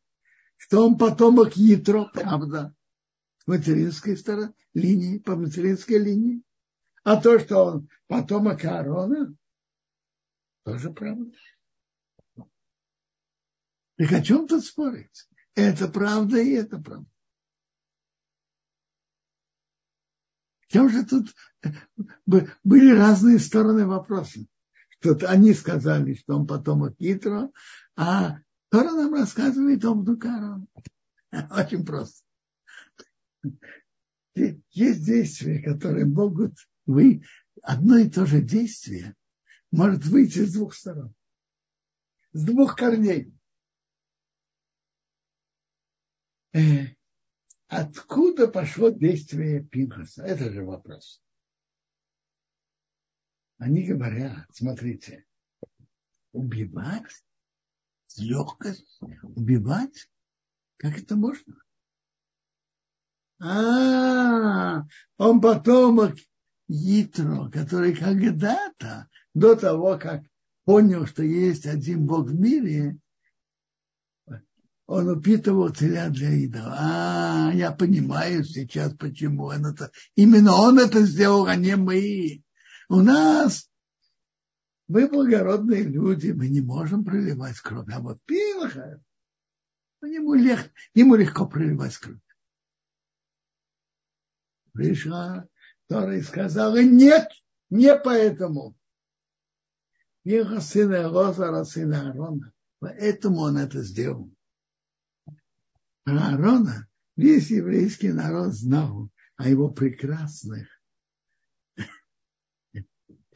Что 0.55 0.87
он 0.87 0.97
потомок 0.97 1.57
Ятро, 1.57 2.05
правда, 2.05 2.73
с 3.39 3.47
материнской 3.47 4.15
стороны, 4.15 4.53
линии, 4.73 5.19
по 5.19 5.35
материнской 5.35 5.99
линии. 5.99 6.41
А 7.03 7.21
то, 7.21 7.37
что 7.39 7.65
он 7.65 7.89
потомок 8.07 8.63
Аарона, 8.63 9.35
тоже 10.63 10.91
правда. 10.91 11.35
Так 13.97 14.11
о 14.13 14.21
чем 14.23 14.47
тут 14.47 14.63
спорить? 14.63 15.27
Это 15.53 15.89
правда 15.89 16.39
и 16.39 16.51
это 16.51 16.79
правда. 16.79 17.10
Чем 20.71 20.87
же 20.87 21.05
тут 21.05 21.35
э, 21.63 21.69
были 22.63 22.95
разные 22.95 23.39
стороны 23.39 23.85
вопроса. 23.85 24.39
Что 25.01 25.17
они 25.27 25.53
сказали, 25.53 26.13
что 26.13 26.37
он 26.37 26.47
потомок 26.47 26.95
Итро, 26.99 27.51
а 27.97 28.37
Тора 28.69 28.91
нам 28.91 29.13
рассказывает 29.13 29.83
о 29.83 29.95
Бдукару. 29.95 30.65
Очень 31.51 31.85
просто. 31.85 32.23
Есть 34.33 35.05
действия, 35.05 35.61
которые 35.61 36.05
могут 36.05 36.53
вы 36.85 37.23
одно 37.61 37.97
и 37.97 38.09
то 38.09 38.25
же 38.25 38.41
действие 38.41 39.15
может 39.71 40.05
выйти 40.05 40.45
с 40.45 40.53
двух 40.53 40.73
сторон, 40.73 41.13
с 42.31 42.45
двух 42.45 42.77
корней. 42.77 43.33
Откуда 47.71 48.49
пошло 48.49 48.89
действие 48.89 49.63
Пинхаса? 49.63 50.23
Это 50.25 50.51
же 50.51 50.65
вопрос. 50.65 51.23
Они 53.59 53.85
говорят, 53.85 54.45
смотрите, 54.51 55.25
убивать 56.33 57.23
с 58.07 58.17
легкостью, 58.17 59.17
убивать, 59.23 60.09
как 60.75 60.99
это 60.99 61.15
можно? 61.15 61.63
А, 63.39 64.83
он 65.17 65.39
потомок 65.39 66.17
Итро, 66.67 67.49
который 67.51 67.95
когда-то, 67.95 69.07
до 69.33 69.55
того, 69.55 69.97
как 69.97 70.23
понял, 70.65 71.05
что 71.05 71.23
есть 71.23 71.65
один 71.65 72.05
Бог 72.05 72.27
в 72.27 72.37
мире, 72.37 72.97
он 74.91 75.07
упитывал 75.07 75.71
теля 75.71 76.09
для 76.09 76.31
идола. 76.31 76.75
А, 76.77 77.51
я 77.53 77.71
понимаю 77.71 78.43
сейчас, 78.43 78.93
почему 78.93 79.45
он 79.45 79.65
это... 79.65 79.89
Именно 80.15 80.53
он 80.53 80.79
это 80.79 81.03
сделал, 81.03 81.45
а 81.45 81.55
не 81.55 81.77
мы. 81.77 82.43
У 82.89 82.97
нас 82.97 83.69
мы 84.89 85.07
благородные 85.07 85.83
люди, 85.83 86.31
мы 86.31 86.49
не 86.49 86.59
можем 86.59 87.05
проливать 87.05 87.57
кровь. 87.61 87.87
А 87.89 88.01
вот 88.01 88.19
Пилаха, 88.25 89.01
ему, 90.01 90.33
лег, 90.33 90.59
ему 90.93 91.15
легко 91.15 91.47
проливать 91.47 91.95
кровь. 91.95 92.19
Пришла 94.73 95.47
Тора 95.87 96.17
и 96.17 96.21
сказала, 96.21 96.83
нет, 96.83 97.29
не 97.69 97.95
поэтому. 97.95 98.75
Пилаха 100.23 100.59
сына 100.59 101.07
Лозара, 101.07 101.63
сына 101.63 102.09
Арона. 102.09 102.51
Поэтому 102.79 103.37
он 103.39 103.57
это 103.57 103.81
сделал. 103.83 104.29
Аарона 106.05 106.87
весь 107.15 107.51
еврейский 107.51 108.11
народ 108.11 108.53
знал 108.53 109.09
о 109.37 109.47
его 109.47 109.69
прекрасных 109.69 110.67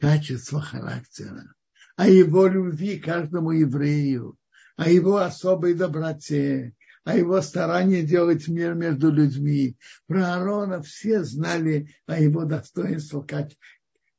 качествах 0.00 0.68
характера, 0.68 1.54
о 1.96 2.08
его 2.08 2.46
любви 2.46 2.98
каждому 2.98 3.52
еврею, 3.52 4.36
о 4.76 4.90
его 4.90 5.18
особой 5.18 5.74
доброте, 5.74 6.74
о 7.04 7.16
его 7.16 7.40
старании 7.40 8.02
делать 8.02 8.48
мир 8.48 8.74
между 8.74 9.12
людьми. 9.12 9.78
Про 10.06 10.34
Аарона 10.34 10.82
все 10.82 11.22
знали 11.22 11.94
о 12.06 12.20
его 12.20 12.44
достоинствах, 12.44 13.26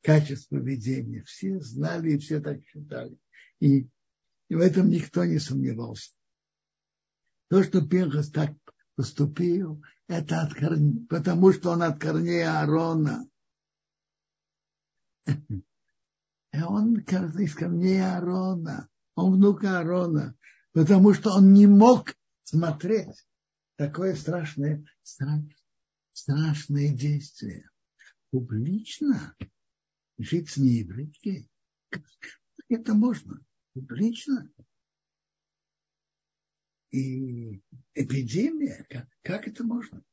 качестве 0.01 0.59
поведения. 0.59 1.23
Все 1.25 1.59
знали 1.59 2.13
и 2.13 2.17
все 2.17 2.39
так 2.39 2.63
считали. 2.63 3.17
И, 3.59 3.89
и 4.47 4.55
в 4.55 4.61
этом 4.61 4.89
никто 4.89 5.25
не 5.25 5.37
сомневался. 5.37 6.11
То, 7.49 7.63
что 7.63 7.81
Пинхас 7.81 8.29
так 8.29 8.53
поступил, 8.95 9.81
это 10.07 10.41
от 10.41 10.53
корней, 10.53 11.05
потому 11.07 11.53
что 11.53 11.71
он 11.71 11.83
от 11.83 11.99
корней 11.99 12.45
Аарона. 12.45 13.29
И 15.25 16.61
он 16.61 16.97
из 16.99 17.55
корней 17.55 18.01
Аарона. 18.01 18.89
Он 19.15 19.33
внук 19.33 19.63
Аарона. 19.63 20.35
Потому 20.73 21.13
что 21.13 21.31
он 21.31 21.53
не 21.53 21.67
мог 21.67 22.15
смотреть 22.43 23.27
такое 23.77 24.15
страшное, 24.15 24.85
страшное, 26.13 26.93
действие. 26.93 27.69
Публично 28.31 29.35
жить 30.17 30.49
с 30.49 30.57
нееврейкой. 30.57 31.49
Это 32.67 32.93
можно? 32.93 33.39
Публично 33.73 34.49
и 36.91 37.61
эпидемия, 37.93 38.85
как, 38.89 39.07
как 39.21 39.47
это 39.47 39.63
можно? 39.63 40.03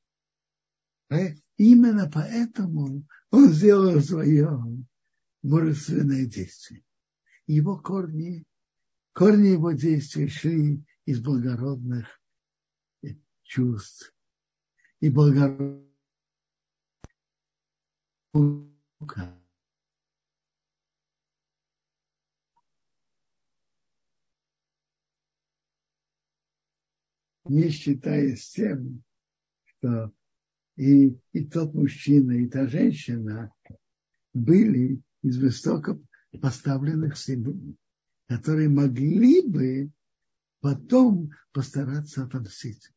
Именно 1.57 2.11
поэтому 2.13 3.07
он 3.31 3.49
сделал 3.51 4.01
свое 4.01 4.49
мужественное 5.43 6.27
действие. 6.27 6.83
Его 7.47 7.79
корни, 7.79 8.45
корни 9.13 9.49
его 9.49 9.73
действий 9.73 10.29
шли 10.29 10.85
из 11.05 11.21
благородных 11.21 12.21
чувств 13.43 14.13
и 15.01 15.11
благородных 15.11 15.85
не 27.55 27.71
считаясь 27.71 28.51
тем, 28.51 29.05
что 29.65 30.13
и, 30.77 31.17
и 31.33 31.45
тот 31.45 31.73
мужчина, 31.73 32.33
и 32.33 32.49
та 32.49 32.67
женщина 32.67 33.55
были 34.33 35.01
из 35.23 35.39
высоко 35.39 36.01
поставленных 36.43 37.17
семей, 37.17 37.77
которые 38.27 38.69
могли 38.69 39.47
бы 39.47 39.93
потом 40.59 41.31
постараться 41.53 42.25
отомстить. 42.25 42.91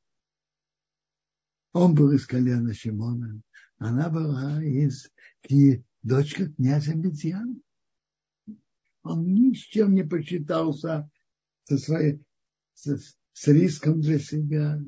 Он 1.74 1.94
был 1.94 2.12
из 2.12 2.26
колена 2.26 2.74
Шимона, 2.74 3.40
она 3.78 4.10
была 4.10 4.64
из 4.64 5.12
дочка 6.02 6.50
князя 6.50 6.96
Медьяна. 6.96 7.56
Он 9.04 9.24
ни 9.24 9.54
с 9.54 9.60
чем 9.60 9.94
не 9.94 10.04
посчитался 10.04 11.08
со 11.66 11.78
своей, 11.78 12.24
с 13.38 13.48
риском 13.50 14.02
для 14.02 14.18
себя, 14.18 14.82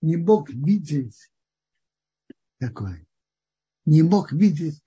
не 0.00 0.16
мог 0.16 0.48
видеть 0.48 1.30
такое, 2.58 3.06
не 3.84 4.02
мог 4.02 4.32
видеть, 4.32 4.82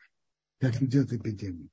как 0.60 0.82
идет 0.82 1.14
эпидемия. 1.14 1.70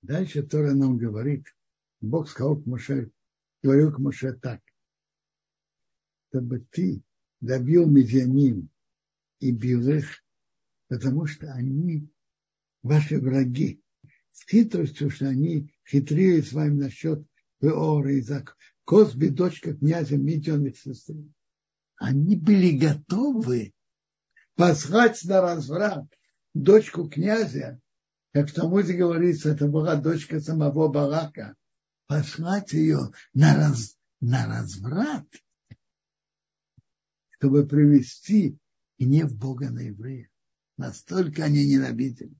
Дальше 0.00 0.42
Тора 0.42 0.72
нам 0.72 0.96
говорит, 0.96 1.54
Бог 2.00 2.30
сказал 2.30 2.56
к 2.56 2.64
Моше, 2.64 3.10
говорил 3.62 3.92
к 3.92 3.98
Моше 3.98 4.32
так, 4.32 4.62
чтобы 6.30 6.60
ты 6.70 7.02
добил 7.40 7.86
медианин 7.90 8.70
и 9.38 9.52
бил 9.52 9.86
их, 9.86 10.24
потому 10.88 11.26
что 11.26 11.52
они 11.52 12.08
ваши 12.82 13.20
враги. 13.20 13.82
С 14.40 14.48
хитростью, 14.50 15.10
что 15.10 15.28
они 15.28 15.70
хитрее 15.86 16.42
с 16.42 16.52
вами 16.52 16.84
насчет 16.84 17.22
Веора 17.60 18.12
и 18.12 18.22
Зак. 18.22 18.56
Косби, 18.84 19.28
дочка 19.28 19.74
князя 19.74 20.16
Митионных 20.16 20.78
сестры. 20.78 21.28
Они 21.96 22.36
были 22.36 22.76
готовы 22.76 23.74
послать 24.54 25.22
на 25.24 25.42
разврат 25.42 26.06
дочку 26.54 27.08
князя, 27.08 27.80
как 28.32 28.48
в 28.48 28.54
Талмуде 28.54 28.94
говорится, 28.94 29.50
это 29.50 29.68
была 29.68 29.96
дочка 29.96 30.40
самого 30.40 30.88
Барака, 30.88 31.54
послать 32.06 32.72
ее 32.72 33.12
на, 33.34 33.54
раз, 33.54 33.98
на 34.20 34.46
разврат, 34.46 35.26
чтобы 37.32 37.66
привести 37.66 38.56
гнев 38.98 39.36
Бога 39.36 39.68
на 39.68 39.80
евреев. 39.80 40.28
Настолько 40.78 41.44
они 41.44 41.66
ненавидели. 41.66 42.39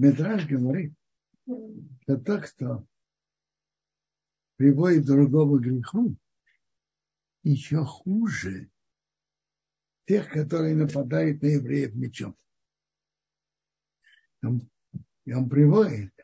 Медраж 0.00 0.46
говорит, 0.46 0.94
что 1.44 2.16
тот, 2.24 2.48
кто 2.48 2.86
приводит 4.56 5.04
другому 5.04 5.58
греху, 5.58 6.16
еще 7.42 7.84
хуже 7.84 8.70
тех, 10.06 10.30
которые 10.30 10.74
нападают 10.74 11.42
на 11.42 11.48
евреев 11.48 11.94
мечом. 11.94 12.34
И 14.42 15.32
он 15.34 15.50
приводит, 15.50 16.14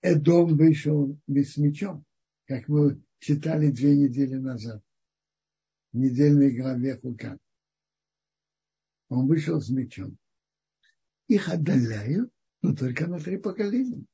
Эдом 0.00 0.56
вышел 0.56 1.18
с 1.26 1.56
мечом, 1.56 2.04
как 2.46 2.68
мы 2.68 3.02
читали 3.18 3.72
две 3.72 3.96
недели 3.96 4.36
назад, 4.36 4.80
в 5.92 5.98
недельной 5.98 6.56
главе 6.56 6.98
Хукан. 6.98 7.40
Он 9.08 9.26
вышел 9.26 9.60
с 9.60 9.70
мечом. 9.70 10.19
Их 11.30 11.48
отдаляют, 11.48 12.32
но 12.60 12.74
только 12.74 13.06
на 13.06 13.20
три 13.20 13.38
поколения. 13.38 14.04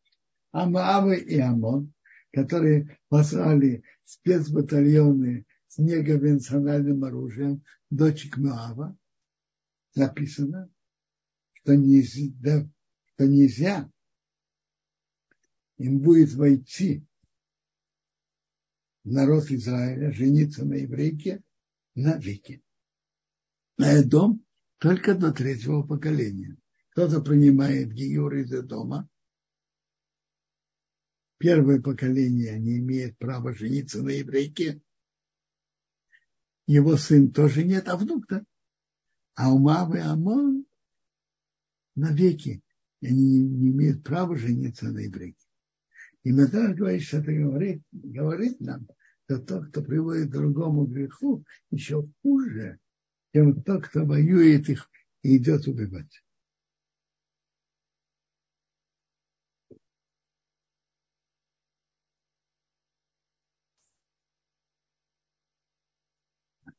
А 0.52 0.68
Маавы 0.68 1.16
и 1.16 1.38
Амон, 1.38 1.94
которые 2.30 2.98
послали 3.08 3.84
спецбатальоны 4.04 5.46
с 5.66 5.78
неконвенциональным 5.78 7.04
оружием, 7.04 7.64
дочек 7.88 8.36
Моава, 8.36 8.94
написано, 9.94 10.70
что 11.54 11.74
нельзя, 11.74 12.68
что 13.14 13.26
нельзя 13.26 13.90
им 15.78 16.00
будет 16.00 16.34
войти 16.34 17.02
народ 19.04 19.50
Израиля, 19.50 20.12
жениться 20.12 20.66
на 20.66 20.74
еврейке 20.74 21.42
на 21.94 22.18
веки. 22.18 22.62
На 23.78 24.04
дом 24.04 24.44
только 24.76 25.14
до 25.14 25.32
третьего 25.32 25.82
поколения. 25.82 26.58
Кто-то 26.96 27.20
принимает 27.20 27.92
Гиюр 27.92 28.36
из 28.36 28.48
дома. 28.64 29.06
Первое 31.36 31.82
поколение 31.82 32.58
не 32.58 32.78
имеет 32.78 33.18
права 33.18 33.52
жениться 33.52 34.02
на 34.02 34.08
еврейке. 34.08 34.80
Его 36.66 36.96
сын 36.96 37.30
тоже 37.30 37.64
нет, 37.64 37.86
а 37.88 37.98
внук-то. 37.98 38.46
А 39.34 39.52
у 39.52 39.58
Мавы 39.58 40.00
Амон 40.00 40.64
навеки 41.96 42.62
они 43.02 43.42
не 43.42 43.72
имеют 43.72 44.02
права 44.02 44.34
жениться 44.34 44.86
на 44.86 45.00
еврейке. 45.00 45.46
И 46.22 46.32
Матар 46.32 46.72
говорит, 46.72 47.02
что 47.02 47.18
это 47.18 47.30
говорит, 47.30 47.82
говорит 47.92 48.58
нам, 48.58 48.88
что 49.26 49.38
тот, 49.38 49.66
кто 49.66 49.82
приводит 49.82 50.30
другому 50.30 50.86
греху, 50.86 51.44
еще 51.70 52.08
хуже, 52.22 52.78
чем 53.34 53.62
тот, 53.62 53.86
кто 53.86 54.06
воюет 54.06 54.70
их 54.70 54.90
и 55.22 55.36
идет 55.36 55.66
убивать. 55.66 56.22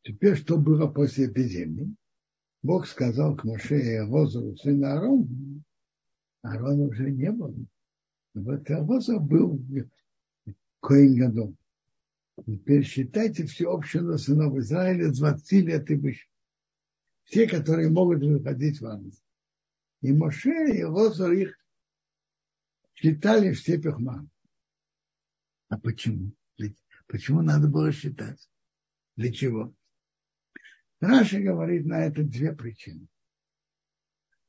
Теперь, 0.07 0.37
что 0.37 0.57
было 0.57 0.87
после 0.87 1.25
эпидемии? 1.25 1.93
Бог 2.63 2.87
сказал 2.87 3.35
к 3.35 3.43
Моше 3.43 3.77
и 3.77 3.95
Авозу, 3.95 4.55
сына 4.55 4.93
Аарона, 4.93 5.61
Аарона 6.43 6.83
уже 6.83 7.11
не 7.11 7.29
было. 7.29 7.53
Вот 8.33 8.71
Авоза 8.71 9.19
был 9.19 9.61
Коин 10.79 11.19
Гадом. 11.19 11.57
Теперь 12.45 12.85
считайте 12.85 13.45
всеобщего 13.47 14.15
сынов 14.15 14.55
Израиля 14.55 15.11
20 15.11 15.51
лет 15.65 15.91
и 15.91 15.95
выше. 15.95 16.25
Все, 17.25 17.45
которые 17.45 17.89
могут 17.89 18.23
выходить 18.23 18.79
в 18.79 18.85
армию. 18.85 19.11
И 19.99 20.13
Моше, 20.13 20.69
и 20.73 20.85
Лозар 20.85 21.33
их 21.33 21.59
считали 22.93 23.51
в 23.51 23.59
степях 23.59 23.99
мам. 23.99 24.29
А 25.67 25.77
почему? 25.77 26.31
Почему 27.07 27.41
надо 27.41 27.67
было 27.67 27.91
считать? 27.91 28.49
Для 29.17 29.33
чего? 29.33 29.73
Раша 30.99 31.39
говорит 31.39 31.85
на 31.85 32.05
это 32.05 32.23
две 32.23 32.53
причины. 32.53 33.07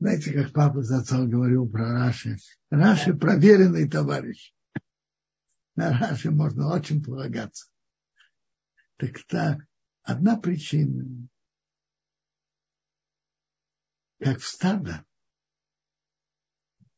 Знаете, 0.01 0.33
как 0.33 0.53
папа 0.53 0.83
за 0.83 0.99
отцом 0.99 1.29
говорил 1.29 1.69
про 1.69 1.93
Раши? 1.93 2.37
Раши 2.71 3.15
проверенный 3.15 3.89
товарищ. 3.89 4.55
На 5.75 5.99
Раши 5.99 6.31
можно 6.31 6.73
очень 6.73 7.03
полагаться. 7.03 7.71
Так 8.97 9.23
та 9.27 9.59
одна 10.03 10.39
причина, 10.39 11.29
как 14.21 14.39
в 14.39 14.47
стадо 14.47 15.05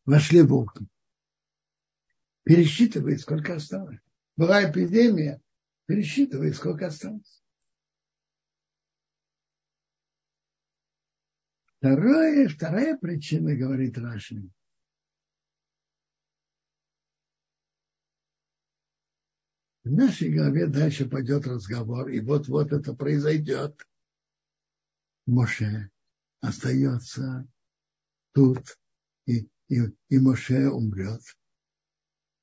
вошли 0.05 0.43
волки. 0.43 0.87
Пересчитывает, 2.45 3.21
сколько 3.21 3.55
осталось. 3.55 4.01
Была 4.37 4.71
эпидемия, 4.71 5.41
пересчитывает, 5.87 6.57
сколько 6.57 6.87
осталось. 6.87 7.40
Второе, 11.81 12.47
вторая 12.47 12.99
причина, 12.99 13.57
говорит 13.57 13.97
Рашин, 13.97 14.53
в 19.83 19.91
нашей 19.91 20.29
голове 20.29 20.67
дальше 20.67 21.09
пойдет 21.09 21.47
разговор, 21.47 22.11
и 22.11 22.21
вот-вот 22.21 22.73
это 22.73 22.93
произойдет. 22.93 23.83
Моше 25.25 25.91
остается 26.43 27.49
тут, 28.35 28.79
и, 29.25 29.49
и, 29.69 29.81
и 30.11 30.19
Моше 30.19 30.69
умрет. 30.69 31.23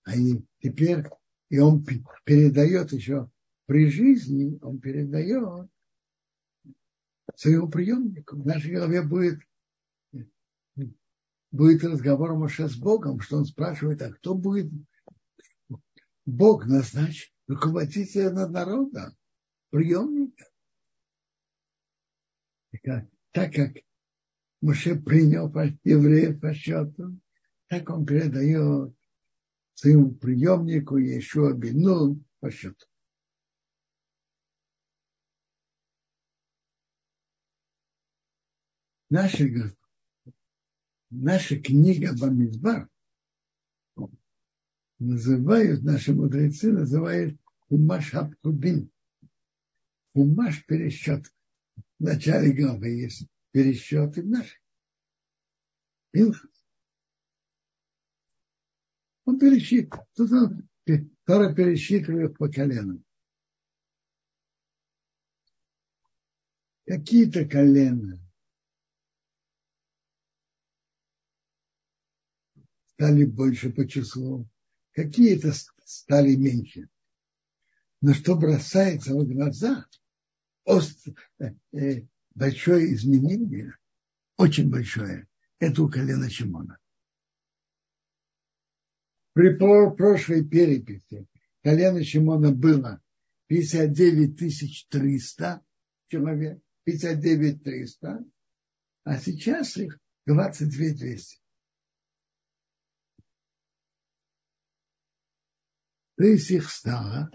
А 0.06 0.16
и 0.16 0.42
теперь, 0.64 1.04
и 1.50 1.60
он 1.60 1.86
передает 2.26 2.92
еще 2.92 3.30
при 3.68 3.88
жизни, 3.92 4.58
он 4.64 4.80
передает 4.80 5.70
своему 7.38 7.70
приемнику. 7.70 8.36
В 8.36 8.46
нашей 8.46 8.74
голове 8.74 9.04
будет, 9.04 9.40
будет 11.52 11.84
разговор 11.84 12.36
Моше 12.36 12.68
с 12.68 12.76
Богом, 12.76 13.22
что 13.22 13.38
он 13.38 13.46
спрашивает, 13.46 14.02
а 14.02 14.12
кто 14.12 14.34
будет 14.34 14.72
Бог 16.26 16.66
назначить 16.66 17.32
руководителя 17.48 18.32
над 18.32 18.52
народом, 18.52 19.16
приемника. 19.70 20.46
Так 23.32 23.54
как 23.54 23.78
Моше 24.62 25.00
принял 25.00 25.48
евреев 25.84 26.42
по 26.42 26.56
счету, 26.56 27.20
так 27.68 27.90
он 27.92 28.06
передает 28.06 28.96
своему 29.76 30.16
приемнику 30.16 30.98
еще 30.98 31.54
Бенун 31.54 32.26
по 32.40 32.50
счету. 32.50 32.88
Наша, 39.10 39.46
наша 41.10 41.60
книга 41.62 42.14
Бамидбар 42.20 42.90
называют, 45.00 45.84
наши 45.84 46.14
мудрецы 46.14 46.74
называют 46.74 47.40
Умаш 47.70 48.12
Хабкудин. 48.12 48.92
Умаш 50.14 50.66
пересчет. 50.66 51.26
В 52.00 52.04
начале 52.04 52.52
главы 52.52 52.90
есть 52.90 53.28
пересчеты 53.52 54.24
наши. 54.24 54.60
Пинхас. 56.12 56.52
Он 59.24 59.40
пересчитывает. 59.40 60.08
Тут 60.16 60.32
он, 60.34 60.70
Тора 61.24 61.54
пересчитывает 61.56 62.38
по 62.38 62.50
коленам. 62.50 63.06
Какие-то 66.86 67.46
колена 67.46 68.27
стали 72.98 73.26
больше 73.26 73.70
по 73.70 73.88
числу, 73.88 74.50
какие-то 74.94 75.54
стали 75.86 76.36
меньше. 76.36 76.90
Но 78.02 78.16
что 78.16 78.36
бросается 78.36 79.14
в 79.14 79.24
глаза, 79.24 79.86
э, 81.38 81.52
э, 81.74 82.08
большое 82.34 82.94
изменение, 82.96 83.78
очень 84.38 84.72
большое, 84.72 85.28
это 85.60 85.84
у 85.84 85.90
колена 85.90 86.28
Шимона. 86.28 86.80
При 89.34 89.56
прошлой 89.56 90.44
переписи 90.44 91.28
колено 91.62 92.04
Шимона 92.04 92.52
было 92.52 93.00
59 93.46 94.38
300 94.90 95.62
человек, 96.08 96.60
59 96.84 97.64
300, 97.64 98.26
а 99.04 99.18
сейчас 99.20 99.78
их 99.78 100.00
22 100.26 100.96
200. 100.96 101.47
То 106.18 106.24
есть 106.24 106.50
их 106.50 106.70
стало 106.70 107.30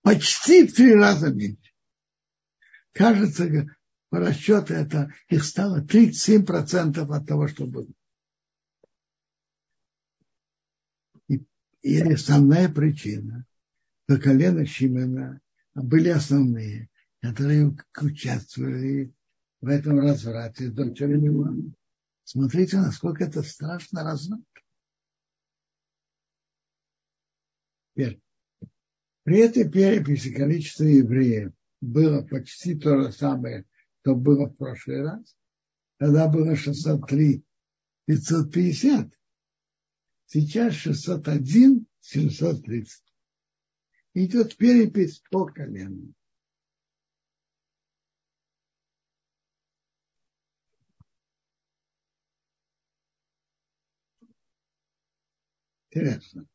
почти 0.00 0.66
в 0.66 0.74
три 0.74 0.94
раза 0.94 1.30
меньше. 1.30 1.70
Кажется, 2.92 3.66
по 4.08 4.18
расчету 4.18 4.74
это 4.74 5.12
их 5.28 5.44
стало 5.44 5.82
37% 5.82 6.98
от 6.98 7.26
того, 7.26 7.48
что 7.48 7.66
было. 7.66 7.88
И 11.82 12.00
основная 12.00 12.68
причина, 12.70 13.44
что 14.04 14.18
колено 14.18 14.64
Шимена 14.64 15.40
были 15.74 16.08
основные, 16.08 16.88
которые 17.20 17.76
участвовали 18.00 19.12
в 19.60 19.68
этом 19.68 19.98
разврате 19.98 20.70
Смотрите, 22.24 22.76
насколько 22.78 23.24
это 23.24 23.42
страшно 23.42 24.04
разврат. 24.04 24.40
При 27.94 29.38
этой 29.38 29.70
переписи 29.70 30.34
количество 30.34 30.84
евреев 30.84 31.52
было 31.80 32.22
почти 32.22 32.74
то 32.74 33.02
же 33.02 33.12
самое, 33.12 33.66
что 34.00 34.14
было 34.14 34.46
в 34.46 34.56
прошлый 34.56 35.02
раз. 35.02 35.36
Тогда 35.98 36.28
было 36.28 36.56
603, 36.56 37.44
550. 38.06 39.12
Сейчас 40.26 40.74
601, 40.74 41.86
730. 42.00 43.02
Идет 44.14 44.56
перепись 44.56 45.22
по 45.30 45.46
колену. 45.46 46.14
Интересно. 55.90 56.48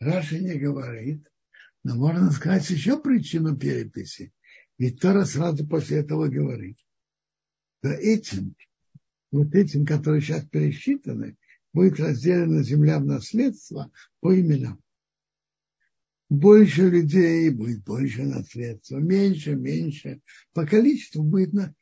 Раша 0.00 0.38
не 0.38 0.54
говорит, 0.58 1.30
но 1.84 1.94
можно 1.94 2.30
сказать 2.30 2.68
еще 2.70 2.98
причину 2.98 3.56
переписи. 3.56 4.32
Ведь 4.78 4.98
Тора 4.98 5.26
сразу 5.26 5.66
после 5.66 5.98
этого 5.98 6.28
говорит, 6.28 6.78
что 7.78 7.90
этим, 7.90 8.56
вот 9.30 9.54
этим, 9.54 9.84
которые 9.84 10.22
сейчас 10.22 10.46
пересчитаны, 10.46 11.36
будет 11.74 12.00
разделена 12.00 12.62
земля 12.62 12.98
в 12.98 13.04
наследство 13.04 13.92
по 14.20 14.38
именам. 14.38 14.80
Больше 16.30 16.88
людей 16.88 17.50
будет 17.50 17.84
больше 17.84 18.22
наследства, 18.22 18.98
меньше, 18.98 19.54
меньше. 19.54 20.22
По 20.54 20.64
количеству 20.64 21.22
будет, 21.22 21.52
на, 21.52 21.74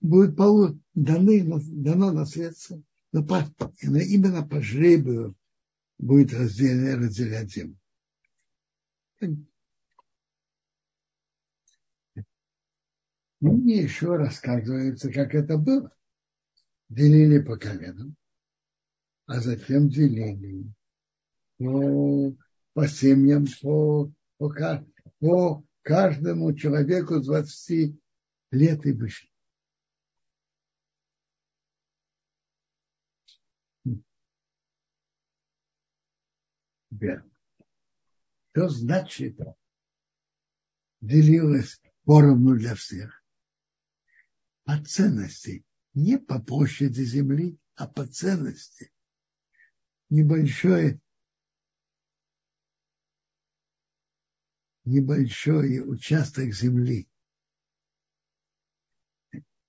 будет 0.00 0.36
полу, 0.36 0.80
даны, 0.94 1.44
дано 1.44 2.12
наследство. 2.12 2.82
Но 3.12 3.24
по, 3.24 3.44
именно 3.82 4.46
по 4.46 4.62
жребию 4.62 5.36
будет 5.98 6.32
разделять, 6.32 6.98
разделять 6.98 7.52
землю. 7.52 7.76
Мне 13.40 13.82
еще 13.82 14.16
рассказывается, 14.16 15.12
как 15.12 15.34
это 15.34 15.58
было. 15.58 15.94
Делили 16.88 17.40
по 17.40 17.56
коленам 17.56 18.16
а 19.26 19.40
затем 19.40 19.88
делили 19.88 20.64
по, 21.58 22.34
по 22.74 22.88
семьям, 22.88 23.46
по, 23.62 24.12
по, 24.38 24.86
по 25.20 25.64
каждому 25.82 26.54
человеку 26.54 27.20
20 27.20 27.96
лет 28.52 28.86
и 28.86 28.92
выше. 28.92 29.28
Что 37.00 38.68
значит 38.68 39.38
делилось 41.00 41.80
поровну 42.04 42.56
для 42.56 42.74
всех? 42.74 43.24
По 44.64 44.82
ценности, 44.82 45.64
не 45.92 46.18
по 46.18 46.40
площади 46.40 47.02
земли, 47.02 47.58
а 47.74 47.86
по 47.88 48.06
ценности. 48.06 48.92
Небольшой, 50.08 51.00
небольшой 54.84 55.80
участок 55.80 56.52
земли, 56.52 57.08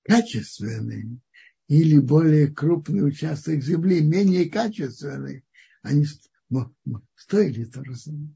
качественный 0.03 1.19
или 1.67 1.97
более 1.97 2.53
крупный 2.53 3.07
участок 3.07 3.61
земли, 3.61 4.01
менее 4.01 4.49
качественный, 4.49 5.43
они 5.81 6.05
стоили 7.15 7.65
то 7.65 7.83
же 7.83 7.95
самое. 7.95 8.35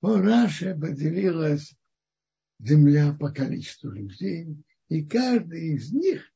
По 0.00 0.20
Раше 0.20 0.78
поделилась 0.78 1.74
земля 2.58 3.16
по 3.18 3.32
количеству 3.32 3.90
людей, 3.90 4.46
и 4.88 5.04
каждый 5.04 5.76
из 5.76 5.92
них 5.92 6.30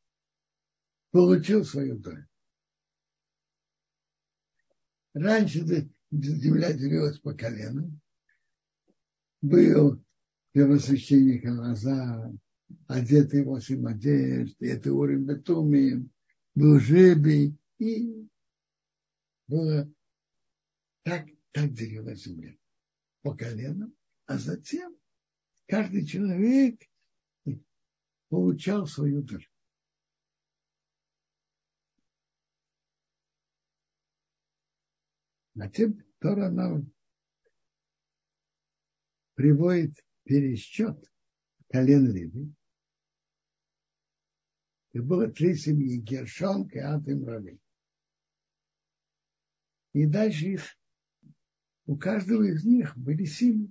получил 1.10 1.64
свою 1.64 1.98
долю. 1.98 2.26
Раньше 5.12 5.60
земля 6.10 6.72
делилась 6.72 7.18
по 7.18 7.34
коленам. 7.34 8.00
Был 9.42 10.02
первосвященник 10.52 11.44
Алазар, 11.44 12.32
одетый 12.86 13.44
восемь 13.44 13.88
одежд, 13.88 14.56
это 14.60 14.92
Урим 14.92 15.26
Бетумим, 15.26 16.10
был 16.54 16.78
жебий, 16.78 17.56
и 17.78 18.28
было 19.46 19.90
так, 21.02 21.26
так 21.52 21.72
делилась 21.72 22.24
земля 22.24 22.56
по 23.22 23.34
коленам, 23.34 23.94
а 24.26 24.38
затем 24.38 24.96
каждый 25.66 26.06
человек 26.06 26.82
получал 28.28 28.86
свою 28.86 29.22
долю. 29.22 29.46
Затем 35.54 36.04
Тора 36.20 36.50
нам 36.50 36.92
приводит 39.34 40.04
пересчет 40.22 41.10
колен 41.68 42.12
Леви. 42.12 42.54
И 44.92 45.00
было 45.00 45.28
три 45.28 45.54
семьи, 45.54 45.98
Гершон, 45.98 46.68
Кеат 46.68 47.06
и 47.08 47.14
Мрави. 47.14 47.58
И 49.92 50.06
дальше 50.06 50.46
их, 50.46 50.78
у 51.86 51.96
каждого 51.96 52.42
из 52.44 52.64
них 52.64 52.96
были 52.96 53.24
семьи. 53.24 53.70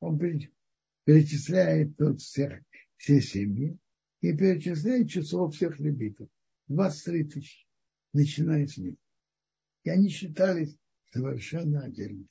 Он 0.00 0.18
перечисляет 1.04 1.96
тут 1.96 2.20
всех 2.20 2.62
все 2.96 3.20
семьи, 3.20 3.78
и 4.20 4.36
перечисляет 4.36 5.08
число 5.08 5.50
всех 5.50 5.78
левитов. 5.80 6.28
23 6.68 7.24
тысячи, 7.24 7.66
начиная 8.12 8.66
с 8.66 8.76
них. 8.76 8.96
И 9.84 9.90
они 9.90 10.08
считались 10.10 10.76
совершенно 11.10 11.84
отдельно. 11.84 12.26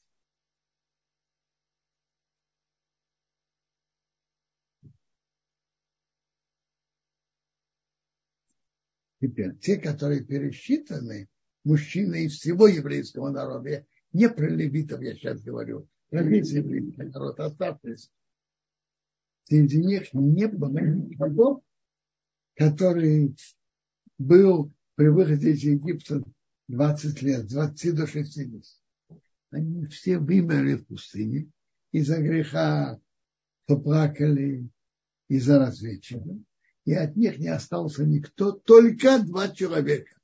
Теперь, 9.21 9.57
те, 9.57 9.77
которые 9.77 10.23
пересчитаны, 10.23 11.27
мужчины 11.63 12.25
из 12.25 12.39
всего 12.39 12.67
еврейского 12.67 13.29
народа, 13.29 13.85
не 14.13 14.29
про 14.29 14.47
левитов 14.47 15.01
я 15.01 15.13
сейчас 15.13 15.41
говорю, 15.41 15.87
про 16.09 16.23
весь 16.23 16.51
еврейский 16.51 17.03
народ, 17.03 17.39
оставшийся. 17.39 18.09
Среди 19.43 19.83
них 19.83 20.13
не 20.13 20.47
было 20.47 20.79
никого, 20.79 21.61
который 22.55 23.35
был 24.17 24.71
при 24.95 25.07
выходе 25.07 25.51
из 25.51 25.63
Египта 25.63 26.23
20 26.67 27.21
лет, 27.21 27.47
20 27.47 27.95
до 27.95 28.07
60. 28.07 28.63
Они 29.51 29.85
все 29.87 30.19
вымерли 30.19 30.75
в 30.75 30.85
пустыне 30.85 31.49
из-за 31.91 32.21
греха, 32.21 32.99
поплакали 33.65 34.69
из-за 35.27 35.59
разведчика 35.59 36.39
и 36.89 36.93
от 36.95 37.15
них 37.15 37.37
не 37.37 37.49
остался 37.49 38.03
никто, 38.03 38.51
только 38.51 39.19
два 39.19 39.49
человека. 39.49 40.17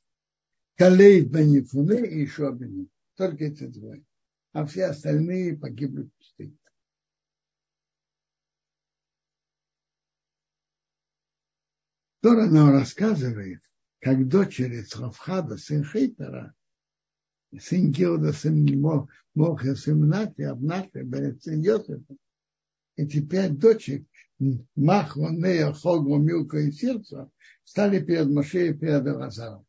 Калей 0.76 1.22
Бенифуне 1.22 2.04
и 2.08 2.28
один. 2.42 2.90
Только 3.16 3.46
эти 3.46 3.68
двое. 3.68 4.04
А 4.52 4.66
все 4.66 4.86
остальные 4.86 5.58
погибли 5.58 6.02
в 6.02 6.14
пустыне. 6.14 6.58
Тора 12.22 12.48
нам 12.48 12.72
рассказывает, 12.72 13.62
как 14.00 14.28
дочери 14.28 14.82
Цхавхада, 14.82 15.58
сын 15.58 15.86
Хейтера, 15.86 16.56
сын 17.60 17.92
Геода, 17.92 18.34
сын 18.34 18.66
Моха, 19.36 19.76
сын 19.76 20.00
Нати, 20.08 20.42
Абнахи, 20.42 21.06
сын 21.42 21.62
Йосифа, 21.62 22.18
эти 22.96 23.22
пять 23.22 23.60
дочек 23.60 24.08
Махва, 24.40 25.32
Нея, 25.32 25.72
Хогма, 25.72 26.18
Милка 26.18 26.58
и 26.58 26.72
Сердце 26.72 27.30
стали 27.64 28.04
перед 28.04 28.30
Машеей, 28.30 28.74
перед 28.74 29.08
Алазаром. 29.08 29.66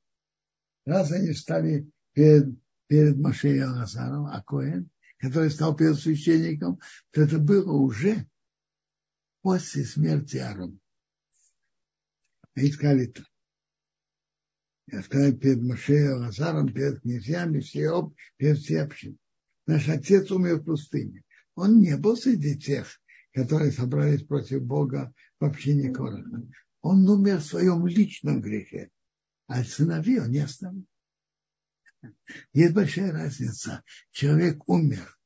Раз 0.84 1.12
они 1.12 1.32
стали 1.32 1.88
перед, 2.12 2.48
перед 2.88 3.16
Машеей 3.16 3.62
Алазаром, 3.62 4.26
а 4.26 4.42
Коэн, 4.42 4.90
который 5.18 5.50
стал 5.50 5.76
перед 5.76 5.96
священником, 5.96 6.80
то 7.12 7.22
это 7.22 7.38
было 7.38 7.72
уже 7.72 8.26
после 9.42 9.84
смерти 9.84 10.38
Аарона. 10.38 10.78
Они 12.54 12.70
сказали 12.70 13.06
так. 13.06 13.26
Я 14.88 15.02
сказал 15.02 15.32
перед 15.32 15.62
Машеей 15.62 16.12
Алазаром, 16.12 16.72
перед 16.72 17.00
князьями, 17.02 17.60
все, 17.60 18.12
перед 18.36 18.58
всей 18.58 18.82
общиной. 18.82 19.18
Наш 19.66 19.88
отец 19.88 20.30
умер 20.30 20.60
в 20.60 20.64
пустыне. 20.64 21.24
Он 21.56 21.80
не 21.80 21.96
был 21.96 22.16
среди 22.16 22.56
тех, 22.56 23.00
которые 23.36 23.70
собрались 23.70 24.22
против 24.22 24.62
Бога 24.62 25.12
в 25.38 25.44
общине 25.44 25.92
Короха. 25.92 26.48
Он 26.80 27.06
умер 27.06 27.40
в 27.40 27.44
своем 27.44 27.86
личном 27.86 28.40
грехе, 28.40 28.88
а 29.46 29.62
сыновей 29.62 30.20
он 30.20 30.30
не 30.30 30.38
оставил. 30.38 30.86
Есть 32.54 32.72
большая 32.72 33.12
разница. 33.12 33.82
Человек 34.10 34.66
умер, 34.66 35.18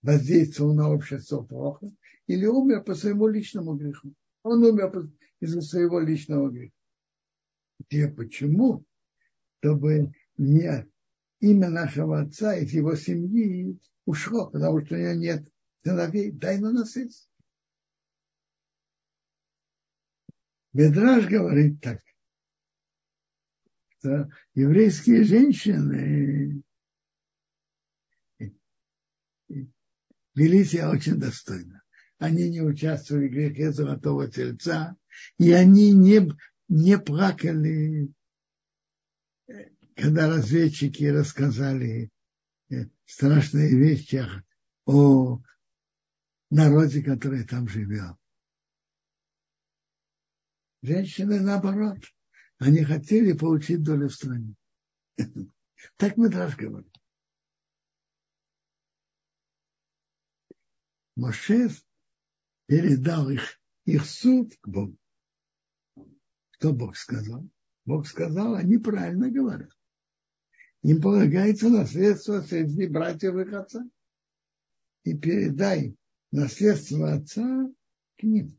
воздействовал 0.00 0.74
на 0.74 0.88
общество 0.88 1.42
плохо, 1.42 1.92
или 2.26 2.46
умер 2.46 2.84
по 2.84 2.94
своему 2.94 3.26
личному 3.26 3.74
греху. 3.74 4.14
Он 4.42 4.64
умер 4.64 5.10
из-за 5.40 5.60
своего 5.60 6.00
личного 6.00 6.48
греха. 6.48 6.72
Где 7.80 8.08
почему? 8.08 8.82
Чтобы 9.58 10.14
не 10.38 10.88
имя 11.40 11.68
нашего 11.68 12.20
отца 12.20 12.56
из 12.56 12.72
его 12.72 12.94
семьи 12.94 13.78
ушло, 14.06 14.48
потому 14.48 14.82
что 14.86 14.94
у 14.94 14.98
него 14.98 15.12
нет 15.12 15.46
сыновей, 15.84 16.32
дай 16.32 16.58
на 16.58 16.72
наследство. 16.72 17.25
Бедраж 20.76 21.26
говорит 21.26 21.80
так, 21.80 22.02
что 23.88 24.28
еврейские 24.54 25.24
женщины 25.24 26.62
вели 30.34 30.64
себя 30.64 30.90
очень 30.90 31.18
достойно. 31.18 31.82
Они 32.18 32.50
не 32.50 32.60
участвовали 32.60 33.28
в 33.28 33.30
грехе 33.30 33.72
золотого 33.72 34.30
тельца, 34.30 34.98
и 35.38 35.50
они 35.50 35.92
не, 35.92 36.30
не 36.68 36.98
плакали, 36.98 38.12
когда 39.94 40.28
разведчики 40.28 41.04
рассказали 41.04 42.10
э, 42.68 42.84
страшные 43.06 43.74
вещи 43.78 44.22
о 44.84 45.40
народе, 46.50 47.02
который 47.02 47.44
там 47.44 47.66
живет. 47.66 48.16
Женщины 50.86 51.40
наоборот. 51.40 51.98
Они 52.58 52.84
хотели 52.84 53.32
получить 53.32 53.82
долю 53.82 54.08
в 54.08 54.14
стране. 54.14 54.54
Так 55.96 56.16
мы 56.16 56.28
даже 56.28 56.56
говорим. 56.56 56.90
Моше 61.16 61.70
передал 62.66 63.28
их, 63.30 63.60
их 63.84 64.04
суд 64.06 64.56
к 64.60 64.68
Богу. 64.68 64.96
Что 66.52 66.72
Бог 66.72 66.96
сказал? 66.96 67.48
Бог 67.84 68.06
сказал, 68.06 68.54
они 68.54 68.78
правильно 68.78 69.28
говорят. 69.28 69.70
Им 70.82 71.00
полагается 71.00 71.68
наследство 71.68 72.42
среди 72.42 72.86
братьев 72.86 73.34
их 73.34 73.52
отца. 73.52 73.84
И 75.02 75.16
передай 75.16 75.96
наследство 76.30 77.12
отца 77.12 77.68
к 78.18 78.22
ним. 78.22 78.58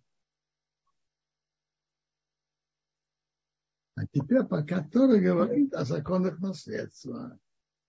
А 3.98 4.06
теперь 4.06 4.44
пока 4.44 4.84
Тора 4.84 5.20
говорит 5.20 5.74
о 5.74 5.84
законах 5.84 6.38
наследства. 6.38 7.40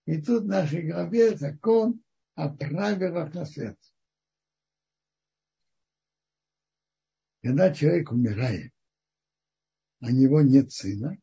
И 0.07 0.19
тут 0.23 0.45
в 0.45 0.47
нашей 0.47 0.91
главе 0.91 1.37
закон 1.37 2.03
о 2.35 2.49
правилах 2.49 3.35
наследства. 3.35 3.95
Когда 7.43 7.75
человек 7.75 8.11
умирает, 8.11 8.73
а 10.01 10.11
него 10.11 10.41
нет 10.41 10.73
сына, 10.73 11.19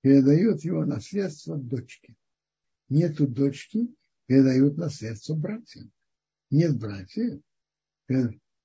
передают 0.00 0.62
его 0.62 0.84
наследство 0.84 1.56
дочке. 1.56 2.14
Нету 2.88 3.26
дочки, 3.26 3.92
передают 4.26 4.76
наследство 4.76 5.34
братьям. 5.34 5.90
Нет 6.50 6.78
братьев, 6.78 7.42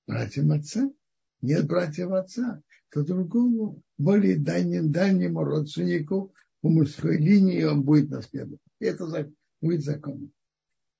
братьям 0.05 0.51
отца. 0.51 0.93
Нет 1.41 1.65
братьев 1.65 2.11
отца, 2.11 2.61
то 2.93 3.03
другому, 3.03 3.81
более 3.97 4.37
дальнему, 4.37 4.89
дальнему 4.89 5.43
родственнику 5.43 6.31
по 6.61 6.69
мужской 6.69 7.17
линии 7.17 7.63
он 7.63 7.81
будет 7.81 8.11
наследовать. 8.11 8.61
Это 8.79 9.33
будет 9.61 9.83
законом. 9.83 10.31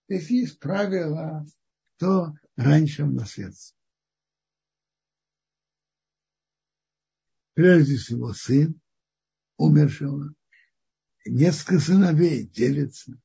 Здесь 0.10 0.29
есть 0.32 0.60
правило, 0.60 1.45
кто 1.95 2.34
раньше 2.56 3.06
в 3.06 3.13
наследстве. 3.13 3.77
Прежде 7.53 7.97
всего 7.97 8.34
сын 8.34 8.82
умершего. 9.58 10.34
Несколько 11.27 11.79
сыновей 11.79 12.47
делятся. 12.47 13.21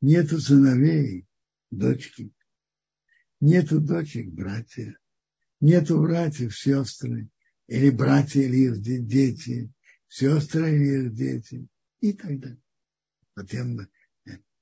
Нету 0.00 0.40
сыновей, 0.40 1.28
дочки. 1.70 2.32
Нету 3.38 3.80
дочек, 3.80 4.32
братья 4.32 4.98
нету 5.62 6.02
братьев, 6.02 6.54
сестры, 6.58 7.28
или 7.68 7.90
братья, 7.90 8.42
или 8.42 8.66
их 8.66 8.82
дети, 8.82 9.72
сестры 10.08 10.74
или 10.74 11.06
их 11.06 11.14
дети, 11.14 11.66
и 12.00 12.12
так 12.12 12.38
далее. 12.38 12.60
Затем, 13.36 13.88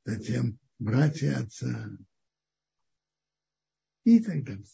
затем 0.05 0.59
братья 0.79 1.39
отца, 1.39 1.91
и 4.05 4.21
так 4.21 4.45
далее. 4.45 4.65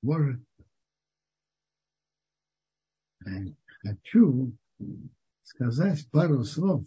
Может, 0.00 0.42
э, 3.24 3.30
хочу 3.82 4.52
сказать 5.54 6.10
пару 6.10 6.44
слов 6.44 6.86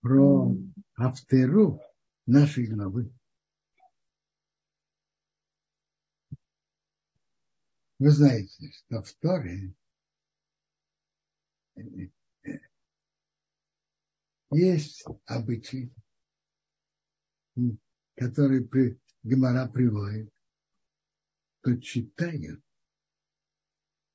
про 0.00 0.56
автору 0.96 1.80
нашей 2.24 2.66
главы. 2.66 3.12
Вы 7.98 8.10
знаете, 8.10 8.72
что 8.72 9.02
в 9.02 9.12
Торе 9.16 9.74
есть 14.50 15.04
обычай, 15.26 15.92
который 18.14 18.66
при, 18.66 18.98
Гемора 19.22 19.68
приводит, 19.68 20.32
то 21.62 21.76
читают, 21.80 22.62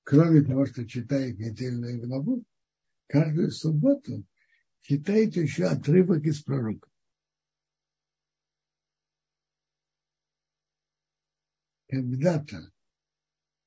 кроме 0.03 0.41
того, 0.41 0.65
что 0.65 0.87
читает 0.87 1.37
недельную 1.37 2.05
главу, 2.05 2.43
каждую 3.07 3.51
субботу 3.51 4.25
читает 4.81 5.35
еще 5.35 5.65
отрывок 5.65 6.23
из 6.23 6.41
пророка. 6.41 6.89
Когда-то 11.87 12.71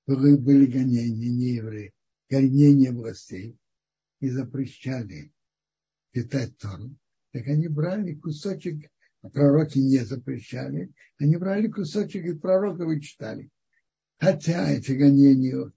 были 0.07 0.66
гонения 0.66 1.31
не 1.31 1.55
евреи, 1.55 1.95
гонения 2.29 2.93
властей 2.93 3.57
и 4.20 4.29
запрещали 4.29 5.33
читать 6.12 6.57
Тору, 6.59 6.97
так 7.33 7.47
они 7.47 7.68
брали 7.68 8.14
кусочек, 8.14 8.91
а 9.22 9.29
пророки 9.29 9.79
не 9.79 10.05
запрещали, 10.05 10.93
они 11.18 11.37
брали 11.37 11.68
кусочек 11.68 12.24
из 12.24 12.41
пророков 12.41 12.91
и 12.91 13.01
читали. 13.01 13.51
Хотя 14.19 14.71
эти 14.71 14.93
гонения 14.93 15.73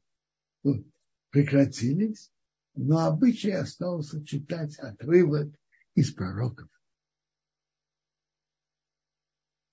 прекратились, 1.30 2.32
но 2.74 3.06
обычай 3.06 3.52
остался 3.52 4.26
читать 4.26 4.78
отрывок 4.80 5.54
из 5.94 6.12
пророков. 6.12 6.68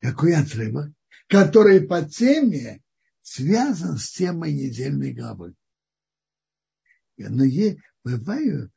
Какой 0.00 0.36
отрывок? 0.36 0.92
Который 1.28 1.86
по 1.86 2.02
теме 2.04 2.82
связан 3.22 3.98
с 3.98 4.12
темой 4.12 4.52
недельной 4.52 5.12
главы. 5.12 5.54
Но 7.16 7.44
е, 7.44 7.82
бывают, 8.04 8.72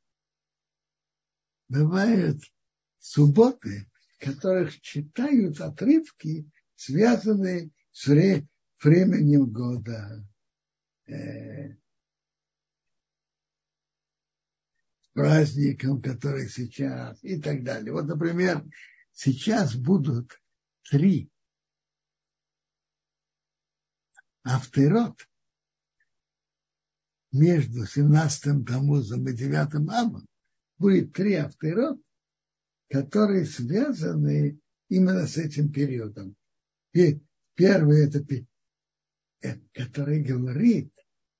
бывают 1.67 2.41
субботы, 2.99 3.89
в 4.17 4.25
которых 4.25 4.79
читают 4.81 5.61
отрывки, 5.61 6.49
связанные 6.75 7.71
с 7.91 8.07
временем 8.83 9.51
года, 9.51 10.25
э, 11.07 11.75
праздником, 15.13 16.01
который 16.01 16.47
сейчас, 16.49 17.23
и 17.23 17.39
так 17.41 17.63
далее. 17.63 17.93
Вот, 17.93 18.05
например, 18.05 18.65
сейчас 19.11 19.75
будут 19.75 20.41
три 20.89 21.29
авторот 24.43 25.27
между 27.31 27.83
17-м 27.83 28.65
Тамузом 28.65 29.27
и 29.27 29.33
9-м 29.33 29.89
Амом 29.89 30.27
будет 30.77 31.13
три 31.13 31.35
авторот, 31.35 32.01
которые 32.89 33.45
связаны 33.45 34.59
именно 34.89 35.27
с 35.27 35.37
этим 35.37 35.71
периодом. 35.71 36.35
И 36.93 37.21
первый 37.55 38.05
это 38.05 38.25
который 39.73 40.21
говорит 40.21 40.91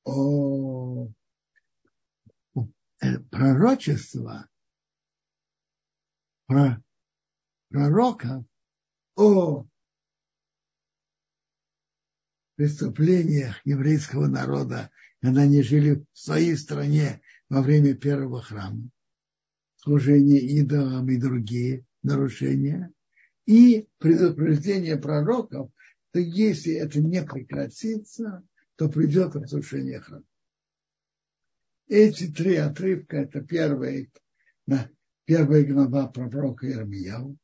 о 0.03 1.07
Э, 3.03 3.17
пророчество 3.31 4.47
про 6.45 6.83
пророка 7.69 8.45
о 9.15 9.65
преступлениях 12.55 13.59
еврейского 13.65 14.27
народа, 14.27 14.91
когда 15.19 15.41
они 15.41 15.63
жили 15.63 16.05
в 16.13 16.19
своей 16.19 16.55
стране 16.55 17.21
во 17.49 17.63
время 17.63 17.95
первого 17.95 18.43
храма, 18.43 18.87
служение 19.77 20.39
идолам 20.39 21.09
и 21.09 21.17
другие 21.17 21.83
нарушения, 22.03 22.91
и 23.47 23.87
предупреждение 23.97 24.97
пророков, 24.97 25.71
то 26.11 26.19
если 26.19 26.73
это 26.73 26.99
не 26.99 27.23
прекратится, 27.23 28.43
то 28.75 28.89
придет 28.89 29.35
разрушение 29.35 29.99
храма. 29.99 30.25
Эти 31.87 32.31
три 32.31 32.55
отрывка, 32.55 33.17
это 33.17 33.41
первая, 33.41 34.07
первая 35.25 35.65
глава 35.65 36.07
пророка 36.07 36.69
Ирмияу, 36.69 37.37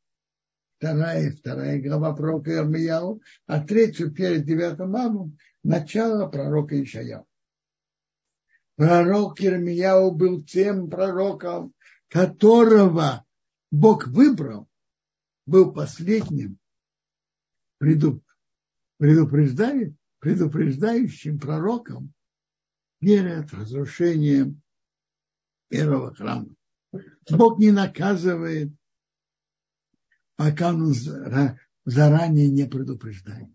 вторая, 0.78 1.32
вторая 1.32 1.82
глава 1.82 2.14
пророка 2.14 2.52
Ирмияу, 2.54 3.22
а 3.46 3.62
третью 3.62 4.12
перед 4.12 4.46
девятым 4.46 4.92
мамом 4.92 5.38
начало 5.62 6.28
пророка 6.28 6.82
Ишаяу. 6.82 7.26
Пророк 8.76 9.40
Ирмияу 9.40 10.12
был 10.12 10.44
тем 10.44 10.88
пророком, 10.88 11.74
которого 12.08 13.26
Бог 13.70 14.06
выбрал, 14.06 14.68
был 15.46 15.72
последним 15.72 16.58
предупреждает, 18.98 19.94
предупреждающим 20.18 21.38
пророком 21.38 22.12
перед 23.00 23.52
разрушением 23.52 24.60
первого 25.68 26.14
храма. 26.14 26.54
Бог 27.30 27.58
не 27.58 27.70
наказывает, 27.70 28.72
пока 30.36 30.70
он 30.70 30.94
заранее 31.84 32.48
не 32.48 32.66
предупреждает. 32.66 33.48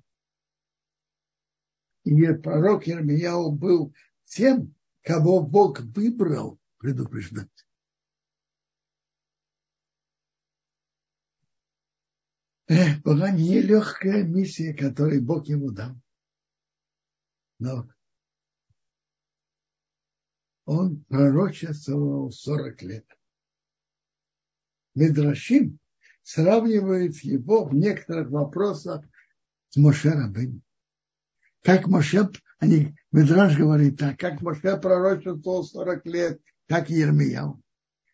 И 2.03 2.25
пророк 2.33 2.87
Ермияу 2.87 3.51
был 3.51 3.93
тем, 4.25 4.75
кого 5.01 5.41
Бог 5.41 5.79
выбрал 5.79 6.59
предупреждать. 6.77 7.49
Была 13.03 13.31
нелегкая 13.31 14.23
миссия, 14.23 14.73
которую 14.73 15.21
Бог 15.23 15.47
ему 15.47 15.71
дал. 15.71 15.95
Но 17.59 17.87
он 20.65 21.03
пророчествовал 21.05 22.31
40 22.31 22.81
лет. 22.83 23.05
Медрашим 24.95 25.79
сравнивает 26.21 27.17
его 27.23 27.65
в 27.65 27.73
некоторых 27.73 28.29
вопросах 28.29 29.05
с 29.69 29.77
Моше 29.77 30.11
Рабын. 30.11 30.61
Как 31.61 31.87
Моше, 31.87 32.29
они, 32.59 32.95
Медраж 33.11 33.57
говорит 33.57 33.97
так, 33.97 34.19
как 34.19 34.41
Моше 34.41 34.77
пророчествовал 34.77 35.63
40 35.63 36.05
лет, 36.05 36.41
как 36.67 36.89
и 36.89 36.95
Ермияу. 36.95 37.61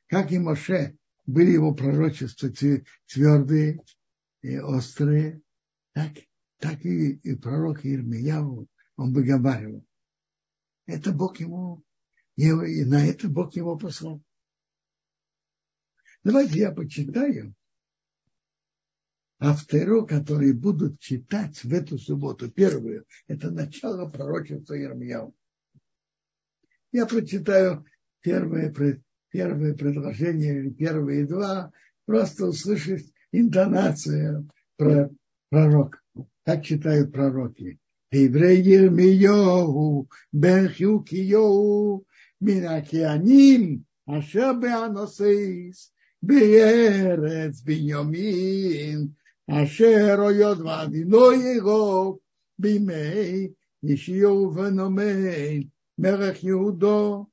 Как 0.08 0.32
и 0.32 0.40
Моше, 0.40 0.98
были 1.26 1.52
его 1.52 1.74
пророчества 1.74 2.50
твердые 2.50 3.82
и 4.42 4.58
острые, 4.58 5.42
так, 5.94 6.12
так 6.58 6.86
и, 6.86 7.14
и 7.14 7.36
пророк 7.36 7.84
Ермияу, 7.84 8.68
он 8.96 9.14
выговаривал. 9.14 9.86
Это 10.86 11.12
Бог 11.12 11.40
ему 11.40 11.84
и 12.36 12.86
на 12.86 13.06
это 13.06 13.28
Бог 13.28 13.56
его 13.56 13.78
послал. 13.78 14.24
Давайте 16.24 16.60
я 16.60 16.72
почитаю 16.72 17.54
автору, 19.40 20.06
которые 20.06 20.54
будут 20.54 21.00
читать 21.00 21.64
в 21.64 21.74
эту 21.74 21.98
субботу. 21.98 22.50
Первую– 22.50 23.06
это 23.28 23.52
начало 23.52 24.10
пророчества 24.10 24.74
Ермияу. 24.74 25.36
Я 26.92 27.06
прочитаю 27.06 27.86
первое, 28.22 28.74
первое 29.30 29.74
предложение 29.76 30.60
или 30.60 30.70
первые 30.70 31.26
два, 31.26 31.72
просто 32.06 32.46
услышать 32.48 33.14
интонация 33.32 34.46
про 34.78 35.10
пророк. 35.50 36.02
Так 36.44 36.64
читают 36.64 37.12
пророки. 37.12 37.80
Еврей 38.12 38.62
Ермиёу, 38.62 40.10
Бехю 40.32 41.02
Киёу, 41.02 42.06
Минакианим, 42.40 43.86
Ашабе 44.08 44.70
Аносейс, 44.70 45.92
Беерец 46.22 47.62
Биньомин, 47.62 49.16
Ашер 49.48 50.22
Ойод 50.22 50.62
Вадино 50.62 51.32
Его, 51.32 52.20
Бимей, 52.58 53.56
Ишиёу 53.84 54.50
Веномей, 54.50 55.70
Мерех 55.98 56.44
Иудо, 56.44 57.28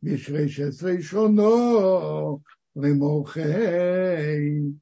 Мишрей 0.00 0.48
Шесрей 0.48 1.02
Шоно, 1.02 2.40
Римохей. 2.74 4.74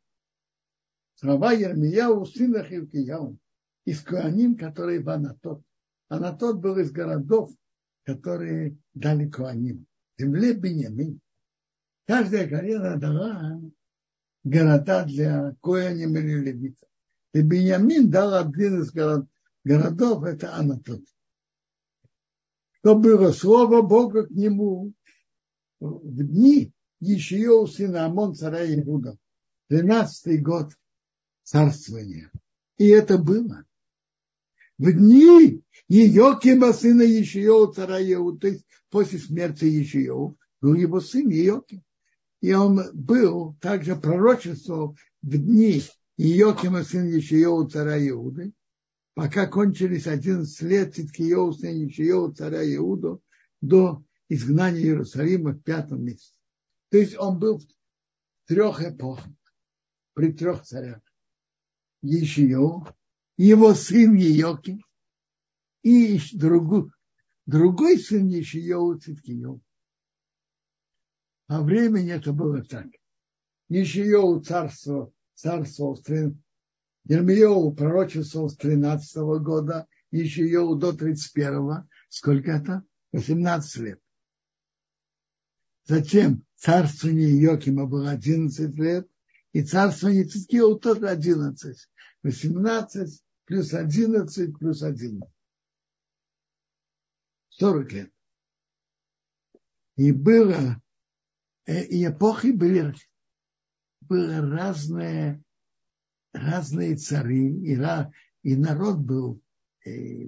Слова 1.20 1.52
Ермияу, 1.52 2.24
сына 2.24 2.64
Хилкияу, 2.64 3.36
из 3.84 4.00
Куаним, 4.02 4.56
которые 4.56 5.00
в 5.00 5.08
Анатот. 5.10 5.62
Анатот 6.08 6.56
был 6.60 6.78
из 6.78 6.90
городов, 6.92 7.50
которые 8.04 8.78
дали 8.94 9.28
Куаним. 9.28 9.86
Земле 10.18 10.54
Беньямин. 10.54 11.20
Каждая 12.06 12.48
колено 12.48 12.96
дала 12.98 13.60
города 14.44 15.04
для 15.04 15.54
Кояним 15.62 16.16
или 16.16 16.40
Левита. 16.40 16.86
И 17.34 17.42
Беньямин 17.42 18.10
дал 18.10 18.34
один 18.34 18.80
из 18.80 18.90
город, 18.90 19.26
городов, 19.62 20.24
это 20.24 20.54
Анатот. 20.54 21.02
что 22.78 22.94
было 22.94 23.32
слово 23.32 23.82
Бога 23.82 24.26
к 24.26 24.30
нему 24.30 24.94
в 25.80 26.22
дни 26.24 26.72
Ешио 27.00 27.66
сына 27.66 28.06
Амон 28.06 28.34
царя 28.34 28.64
Иуда. 28.74 29.18
Тринадцатый 29.68 30.38
год 30.38 30.72
царствования. 31.50 32.30
И 32.78 32.86
это 32.86 33.18
было. 33.18 33.64
В 34.78 34.92
дни 34.92 35.62
Иокима 35.88 36.72
сына 36.72 37.02
Ешио 37.02 37.66
царя 37.66 38.00
Иуда, 38.14 38.40
то 38.40 38.48
есть 38.48 38.64
после 38.88 39.18
смерти 39.18 39.64
Ешио, 39.64 40.36
был 40.60 40.74
его 40.74 41.00
сын 41.00 41.28
Иоким. 41.28 41.82
И 42.40 42.52
он 42.54 42.80
был 42.94 43.56
также 43.60 43.96
пророчествовал 43.96 44.96
в 45.22 45.36
дни 45.36 45.82
Иокима 46.16 46.84
сын 46.84 47.06
Ешио 47.06 47.64
царя 47.64 47.98
Иуды, 48.08 48.52
пока 49.14 49.46
кончились 49.46 50.06
11 50.06 50.62
лет 50.62 50.94
Циткиеу 50.94 51.52
сын 51.52 51.76
Ешио 51.76 52.30
царя 52.30 52.62
Иуду 52.76 53.22
до 53.60 54.02
изгнания 54.28 54.82
Иерусалима 54.82 55.52
в 55.52 55.62
пятом 55.62 56.04
месяце. 56.04 56.32
То 56.90 56.98
есть 56.98 57.18
он 57.18 57.38
был 57.38 57.58
в 57.58 57.66
трех 58.46 58.82
эпохах, 58.82 59.26
при 60.14 60.32
трех 60.32 60.62
царях. 60.62 61.00
Ешио, 62.02 62.86
его 63.36 63.74
сын 63.74 64.14
Иоким 64.16 64.84
и 65.82 66.18
другой, 66.32 66.90
другой 67.46 67.98
сын 67.98 68.26
Ешио 68.26 68.96
Циткиеу. 68.98 69.60
По 71.46 71.62
времени 71.62 72.12
это 72.12 72.32
было 72.32 72.62
так. 72.62 72.86
Ешио 73.68 74.40
царство, 74.40 75.12
царство 75.34 75.96
Ермиеву 77.04 77.72
пророчествовал 77.74 78.50
с 78.50 78.56
13 78.56 79.16
года, 79.42 79.86
Ешиеву 80.10 80.76
до 80.76 80.92
31 80.92 81.88
Сколько 82.08 82.52
это? 82.52 82.84
18 83.12 83.76
лет. 83.78 84.00
Затем 85.84 86.44
царствование 86.56 87.40
Йокима 87.40 87.86
было 87.86 88.10
11 88.10 88.74
лет, 88.76 89.08
и 89.52 89.62
царствование 89.62 90.24
Циткиева 90.24 90.78
тоже 90.78 91.08
11. 91.08 91.76
18 92.22 93.22
плюс 93.44 93.74
11 93.74 94.58
плюс 94.58 94.82
11. 94.82 95.22
40 97.50 97.92
лет. 97.92 98.12
И 99.96 100.12
было, 100.12 100.80
э, 101.66 101.84
и 101.84 102.06
эпохи 102.06 102.52
были, 102.52 102.94
было 104.00 104.40
разные, 104.40 105.42
разные 106.32 106.96
цари, 106.96 107.72
и, 107.72 107.78
и 108.42 108.56
народ 108.56 108.98
был 108.98 109.42
э, 109.84 110.26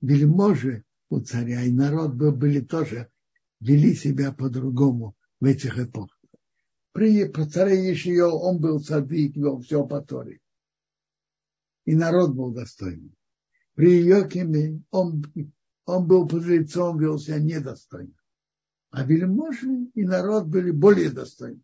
вельможи 0.00 0.84
у 1.08 1.20
царя, 1.20 1.62
и 1.62 1.70
народ 1.70 2.14
был, 2.14 2.32
были 2.32 2.60
тоже, 2.60 3.10
вели 3.60 3.94
себя 3.94 4.32
по-другому 4.32 5.16
в 5.40 5.44
этих 5.44 5.78
эпохах. 5.78 6.19
При 6.92 7.26
царе 7.28 7.88
еще 7.88 8.24
он 8.24 8.60
был 8.60 8.80
садик, 8.80 9.36
вел 9.36 9.60
все 9.60 9.86
по 9.86 10.00
Торе. 10.00 10.40
И 11.84 11.94
народ 11.94 12.34
был 12.34 12.50
достойный. 12.50 13.14
При 13.74 14.02
Йокиме 14.02 14.82
он, 14.90 15.24
он 15.86 16.06
был 16.06 16.26
под 16.26 16.44
лицом, 16.44 16.98
вел 16.98 17.18
себя 17.18 17.38
недостойно. 17.38 18.14
А 18.90 19.04
вельможи 19.04 19.84
и 19.94 20.04
народ 20.04 20.46
были 20.46 20.72
более 20.72 21.10
достойны. 21.10 21.62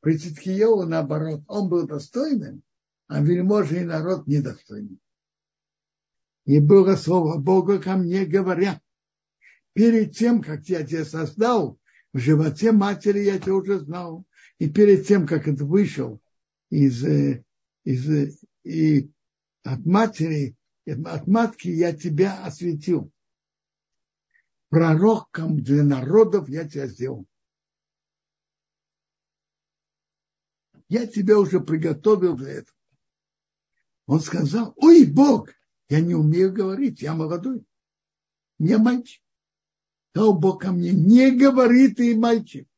При 0.00 0.16
Циткиеву, 0.16 0.84
наоборот, 0.84 1.42
он 1.48 1.68
был 1.68 1.86
достойным, 1.86 2.62
а 3.08 3.20
вельможи 3.20 3.80
и 3.80 3.84
народ 3.84 4.26
недостойным. 4.26 5.00
И 6.44 6.60
было 6.60 6.96
слово 6.96 7.38
Бога 7.38 7.80
ко 7.80 7.96
мне, 7.96 8.24
говоря, 8.24 8.80
перед 9.74 10.16
тем, 10.16 10.42
как 10.42 10.68
я 10.68 10.84
тебя 10.84 11.04
создал, 11.04 11.78
в 12.12 12.18
животе 12.18 12.72
матери 12.72 13.20
я 13.20 13.38
тебя 13.38 13.54
уже 13.54 13.78
знал, 13.80 14.24
и 14.62 14.70
перед 14.70 15.08
тем, 15.08 15.26
как 15.26 15.48
это 15.48 15.64
вышел 15.64 16.22
из, 16.70 17.02
э, 17.02 17.44
из, 17.82 18.08
э, 18.08 18.30
и 18.62 19.10
от 19.64 19.84
матери, 19.84 20.56
от 20.86 21.26
матки 21.26 21.66
я 21.66 21.92
тебя 21.92 22.44
осветил. 22.44 23.10
Пророком 24.68 25.60
для 25.64 25.82
народов 25.82 26.48
я 26.48 26.68
тебя 26.68 26.86
сделал. 26.86 27.26
Я 30.88 31.08
тебя 31.08 31.40
уже 31.40 31.58
приготовил 31.58 32.36
для 32.36 32.52
этого. 32.52 32.78
Он 34.06 34.20
сказал, 34.20 34.74
ой, 34.76 35.06
Бог, 35.06 35.50
я 35.88 36.00
не 36.00 36.14
умею 36.14 36.52
говорить, 36.52 37.02
я 37.02 37.14
молодой, 37.14 37.66
не 38.60 38.78
мальчик. 38.78 39.24
Дал 40.14 40.38
Бог 40.38 40.62
ко 40.62 40.70
мне, 40.70 40.92
не 40.92 41.32
говори 41.32 41.92
ты, 41.92 42.16
мальчик 42.16 42.68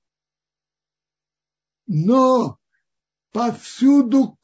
но 1.87 2.59
повсюду, 3.33 4.39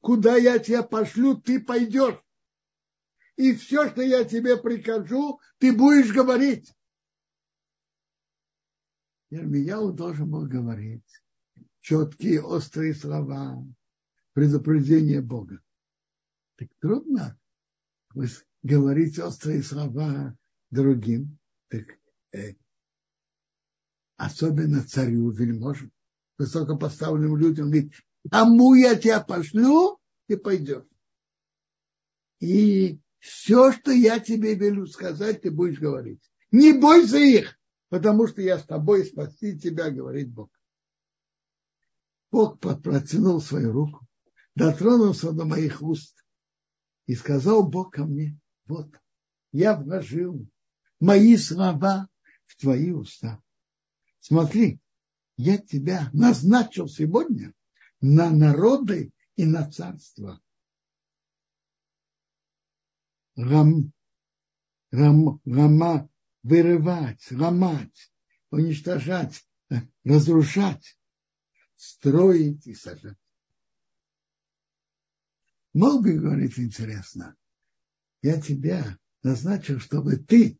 куда 0.00 0.36
я 0.36 0.58
тебя 0.58 0.82
пошлю, 0.82 1.36
ты 1.36 1.60
пойдешь. 1.60 2.22
И 3.36 3.54
все, 3.54 3.88
что 3.88 4.02
я 4.02 4.24
тебе 4.24 4.56
прикажу, 4.56 5.40
ты 5.58 5.72
будешь 5.72 6.12
говорить. 6.12 6.74
Ермияу 9.30 9.92
должен 9.92 10.30
был 10.30 10.46
говорить 10.46 11.04
четкие, 11.80 12.42
острые 12.42 12.94
слова, 12.94 13.64
предупреждение 14.32 15.20
Бога. 15.20 15.60
Так 16.56 16.68
трудно 16.80 17.38
говорить 18.62 19.18
острые 19.18 19.62
слова 19.62 20.36
другим, 20.70 21.38
так, 21.68 21.84
э, 22.32 22.54
особенно 24.16 24.82
царю 24.82 25.30
вельможам 25.30 25.92
высокопоставленным 26.38 27.36
людям, 27.36 27.66
говорит, 27.66 27.92
кому 28.30 28.74
я 28.74 28.94
тебя 28.94 29.20
пошлю, 29.20 29.98
ты 30.26 30.38
пойдешь. 30.38 30.86
И 32.40 33.00
все, 33.18 33.72
что 33.72 33.90
я 33.90 34.20
тебе 34.20 34.54
велю 34.54 34.86
сказать, 34.86 35.42
ты 35.42 35.50
будешь 35.50 35.80
говорить. 35.80 36.22
Не 36.50 36.72
бойся 36.72 37.18
их, 37.18 37.58
потому 37.88 38.26
что 38.28 38.40
я 38.40 38.58
с 38.58 38.64
тобой 38.64 39.04
спасти 39.04 39.58
тебя, 39.58 39.90
говорит 39.90 40.30
Бог. 40.32 40.50
Бог 42.30 42.60
протянул 42.60 43.40
свою 43.40 43.72
руку, 43.72 44.06
дотронулся 44.54 45.32
до 45.32 45.44
моих 45.44 45.82
уст 45.82 46.24
и 47.06 47.14
сказал 47.14 47.66
Бог 47.66 47.94
ко 47.94 48.04
мне, 48.04 48.38
вот, 48.66 48.90
я 49.50 49.74
вложил 49.74 50.46
мои 51.00 51.36
слова 51.36 52.08
в 52.46 52.56
твои 52.56 52.90
уста. 52.90 53.42
Смотри, 54.20 54.78
я 55.38 55.56
тебя 55.56 56.10
назначил 56.12 56.88
сегодня 56.88 57.54
на 58.00 58.30
народы 58.30 59.12
и 59.36 59.46
на 59.46 59.70
царство. 59.70 60.42
Рам, 63.36 63.92
рам, 64.90 65.40
рама, 65.44 66.10
вырывать, 66.42 67.30
ломать, 67.30 68.12
уничтожать, 68.50 69.46
разрушать, 70.02 70.98
строить 71.76 72.66
и 72.66 72.74
сажать. 72.74 73.16
Мог 75.72 76.02
бы 76.02 76.14
говорить 76.14 76.58
интересно, 76.58 77.36
я 78.22 78.40
тебя 78.40 78.98
назначил, 79.22 79.78
чтобы 79.78 80.16
ты 80.16 80.58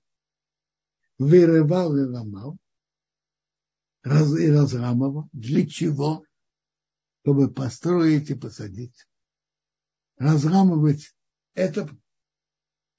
вырывал 1.18 1.96
и 1.96 2.02
ломал, 2.02 2.56
раз, 4.02 4.36
и 4.38 4.50
разрамовал. 4.50 5.28
Для 5.32 5.66
чего? 5.66 6.24
Чтобы 7.22 7.52
построить 7.52 8.30
и 8.30 8.34
посадить. 8.34 9.06
Разрамывать 10.16 11.14
это, 11.54 11.88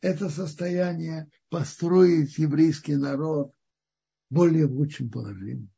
это 0.01 0.29
состояние, 0.29 1.29
построить 1.49 2.37
еврейский 2.37 2.95
народ 2.95 3.53
более 4.29 4.67
в 4.67 4.73
лучшем 4.73 5.09
положении. 5.09 5.69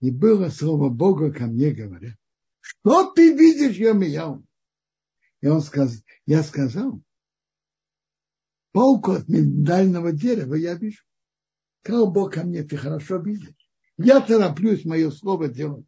И 0.00 0.10
было 0.10 0.48
слово 0.48 0.88
Бога 0.88 1.32
ко 1.32 1.46
мне, 1.46 1.70
говоря, 1.70 2.16
что 2.60 3.12
ты 3.12 3.36
видишь, 3.36 3.76
Йомияу? 3.76 4.44
И 5.40 5.46
он 5.46 5.60
сказал, 5.60 5.96
я 6.26 6.42
сказал, 6.42 7.00
пауку 8.72 9.12
от 9.12 9.28
миндального 9.28 10.12
дерева 10.12 10.54
я 10.54 10.74
вижу. 10.74 11.02
Сказал 11.82 12.10
Бог 12.10 12.34
ко 12.34 12.44
мне, 12.44 12.62
ты 12.62 12.76
хорошо 12.76 13.18
видишь. 13.18 13.70
Я 13.98 14.20
тороплюсь 14.20 14.84
мое 14.84 15.10
слово 15.10 15.48
делать. 15.48 15.86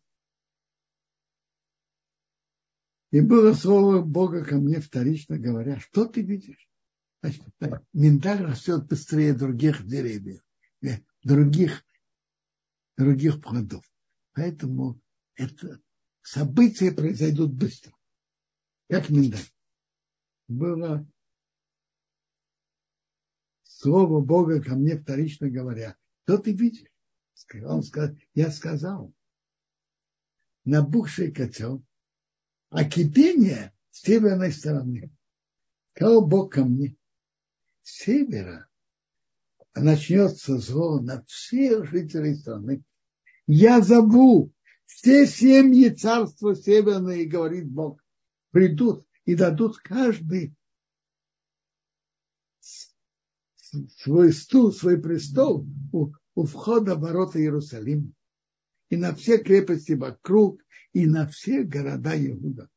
И 3.11 3.21
было 3.21 3.53
слово 3.53 4.03
Бога 4.03 4.45
ко 4.45 4.57
мне 4.57 4.81
вторично 4.81 5.39
говоря, 5.39 5.79
что 5.79 6.05
ты 6.05 6.21
видишь? 6.21 6.69
Значит, 7.23 7.45
миндаль 7.93 8.43
растет 8.43 8.89
быстрее 8.89 9.35
других 9.35 9.87
деревьев, 9.87 10.43
э, 10.83 10.99
других, 11.23 11.85
других 12.97 13.41
плодов. 13.41 13.85
Поэтому 14.33 15.01
это 15.37 15.81
события 16.23 16.91
произойдут 16.91 17.53
быстро, 17.53 17.93
как 18.91 19.09
миндаль. 19.11 19.47
было 20.49 21.07
слово 23.85 24.23
Бога 24.23 24.63
ко 24.63 24.75
мне 24.77 24.97
вторично 24.97 25.51
говоря. 25.51 25.95
Что 26.23 26.39
ты 26.39 26.53
видишь? 26.53 26.89
Он 27.67 27.83
сказал, 27.83 28.17
я 28.33 28.51
сказал, 28.51 29.13
набухший 30.65 31.31
котел, 31.31 31.85
а 32.71 32.85
кипение 32.85 33.75
с 33.91 34.01
северной 34.01 34.53
стороны. 34.53 35.11
Сказал 35.95 36.27
Бог 36.27 36.55
ко 36.55 36.65
мне, 36.65 36.97
с 37.83 38.05
севера 38.05 38.69
начнется 39.75 40.57
зло 40.57 40.99
над 41.01 41.29
всех 41.29 41.91
жителей 41.91 42.37
страны. 42.37 42.83
Я 43.47 43.83
зову 43.83 44.51
все 44.87 45.27
семьи 45.27 45.91
царства 45.91 46.57
северные, 46.57 47.27
говорит 47.27 47.69
Бог, 47.69 48.03
придут 48.51 49.07
и 49.27 49.35
дадут 49.35 49.77
каждый 49.77 50.55
свой 53.97 54.33
стул, 54.33 54.73
свой 54.73 55.01
престол 55.01 55.67
у, 55.93 56.13
у 56.35 56.45
входа 56.45 56.95
ворота 56.97 57.39
Иерусалима. 57.39 58.13
И 58.91 58.97
на 58.97 59.15
все 59.15 59.39
крепости 59.39 59.93
вокруг, 59.93 60.63
и 60.93 61.07
на 61.07 61.27
все 61.27 61.63
города 61.63 62.15
Иуда. 62.15 62.69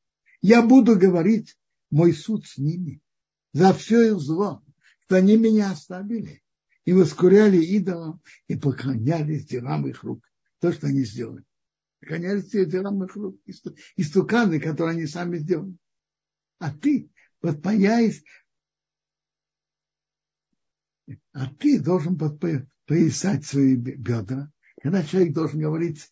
Я 0.41 0.61
буду 0.61 0.97
говорить 0.97 1.55
мой 1.89 2.13
суд 2.13 2.45
с 2.45 2.57
ними 2.57 3.01
за 3.53 3.73
все 3.73 4.13
их 4.13 4.19
зло, 4.19 4.63
что 5.05 5.15
они 5.15 5.37
меня 5.37 5.71
оставили 5.71 6.43
и 6.85 6.93
воскуряли 6.93 7.57
идолам 7.57 8.21
и 8.47 8.55
поклонялись 8.55 9.45
делам 9.45 9.87
их 9.87 10.03
рук. 10.03 10.23
То, 10.59 10.71
что 10.71 10.87
они 10.87 11.03
сделали. 11.03 11.43
Поклонялись 11.99 12.49
делам 12.49 13.03
их 13.03 13.15
рук. 13.15 13.39
Истуканы, 13.95 14.59
которые 14.59 14.97
они 14.97 15.07
сами 15.07 15.37
сделали. 15.37 15.75
А 16.59 16.71
ты, 16.71 17.09
подпаяясь, 17.39 18.23
а 21.37 21.45
ты 21.45 21.79
должен 21.79 22.17
поясать 22.87 23.45
свои 23.45 23.75
бедра. 23.75 24.51
Когда 24.81 25.03
человек 25.03 25.33
должен 25.33 25.59
говорить, 25.59 26.11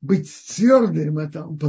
быть 0.00 0.32
твердым, 0.56 1.18
это 1.18 1.44
он, 1.44 1.60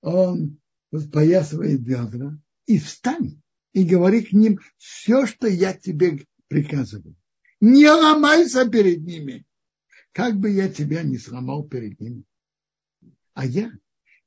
он 0.00 0.60
подпоясывает 0.90 1.82
бедра 1.82 2.38
и 2.66 2.78
встань 2.78 3.42
и 3.72 3.84
говори 3.84 4.22
к 4.22 4.32
ним 4.32 4.60
все, 4.76 5.26
что 5.26 5.48
я 5.48 5.72
тебе 5.72 6.24
приказываю. 6.46 7.16
Не 7.60 7.90
ломайся 7.90 8.70
перед 8.70 9.02
ними, 9.02 9.44
как 10.12 10.36
бы 10.36 10.50
я 10.50 10.68
тебя 10.68 11.02
не 11.02 11.18
сломал 11.18 11.66
перед 11.66 11.98
ними. 11.98 12.22
А 13.32 13.44
я 13.44 13.72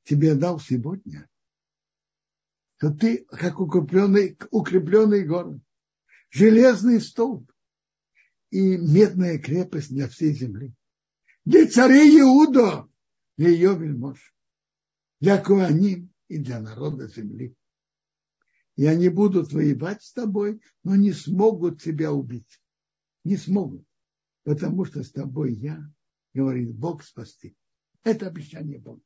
тебе 0.04 0.36
дал 0.36 0.60
сегодня, 0.60 1.30
что 2.80 2.92
ты 2.92 3.20
как 3.30 3.62
укрепленный, 3.62 4.38
укрепленный 4.52 5.24
город, 5.26 5.62
железный 6.30 7.02
столб 7.02 7.52
и 8.50 8.78
медная 8.78 9.40
крепость 9.40 9.90
для 9.90 10.08
всей 10.08 10.34
земли. 10.34 10.74
Для 11.46 11.68
царей 11.68 12.20
Иуда, 12.20 12.88
для 13.38 13.50
ее 13.50 13.76
вельмож, 13.78 14.34
для 15.20 15.42
Куаним 15.42 16.12
и 16.28 16.38
для 16.38 16.60
народа 16.60 17.08
земли 17.08 17.56
и 18.78 18.86
они 18.86 19.10
будут 19.10 19.52
воевать 19.52 20.04
с 20.04 20.14
тобой, 20.14 20.62
но 20.84 20.96
не 20.96 21.12
смогут 21.12 21.82
тебя 21.82 22.14
убить. 22.14 22.62
Не 23.24 23.36
смогут, 23.36 23.84
потому 24.44 24.86
что 24.86 25.04
с 25.04 25.12
тобой 25.12 25.54
я, 25.56 25.92
говорит 26.34 26.74
Бог, 26.76 27.04
спасти. 27.04 27.58
Это 28.04 28.28
обещание 28.28 28.80
Бога. 28.80 29.02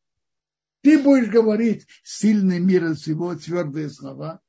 Ты 0.82 1.02
будешь 1.02 1.32
говорить 1.32 1.88
сильный 2.04 2.60
мира 2.60 2.94
всего, 2.94 3.34
твердые 3.36 3.90
слова, 3.90 4.42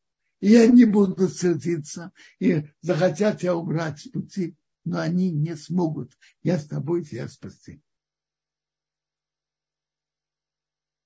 и 0.43 0.57
они 0.57 0.85
будут 0.85 1.33
сердиться, 1.33 2.13
и 2.41 2.69
захотят 2.81 3.41
тебя 3.41 3.55
убрать 3.55 4.01
с 4.01 4.09
пути, 4.09 4.57
но 4.85 4.99
они 4.99 5.31
не 5.31 5.57
смогут. 5.57 6.19
Я 6.43 6.59
с 6.59 6.67
тобой 6.67 7.05
тебя 7.05 7.29
спасти. 7.29 7.81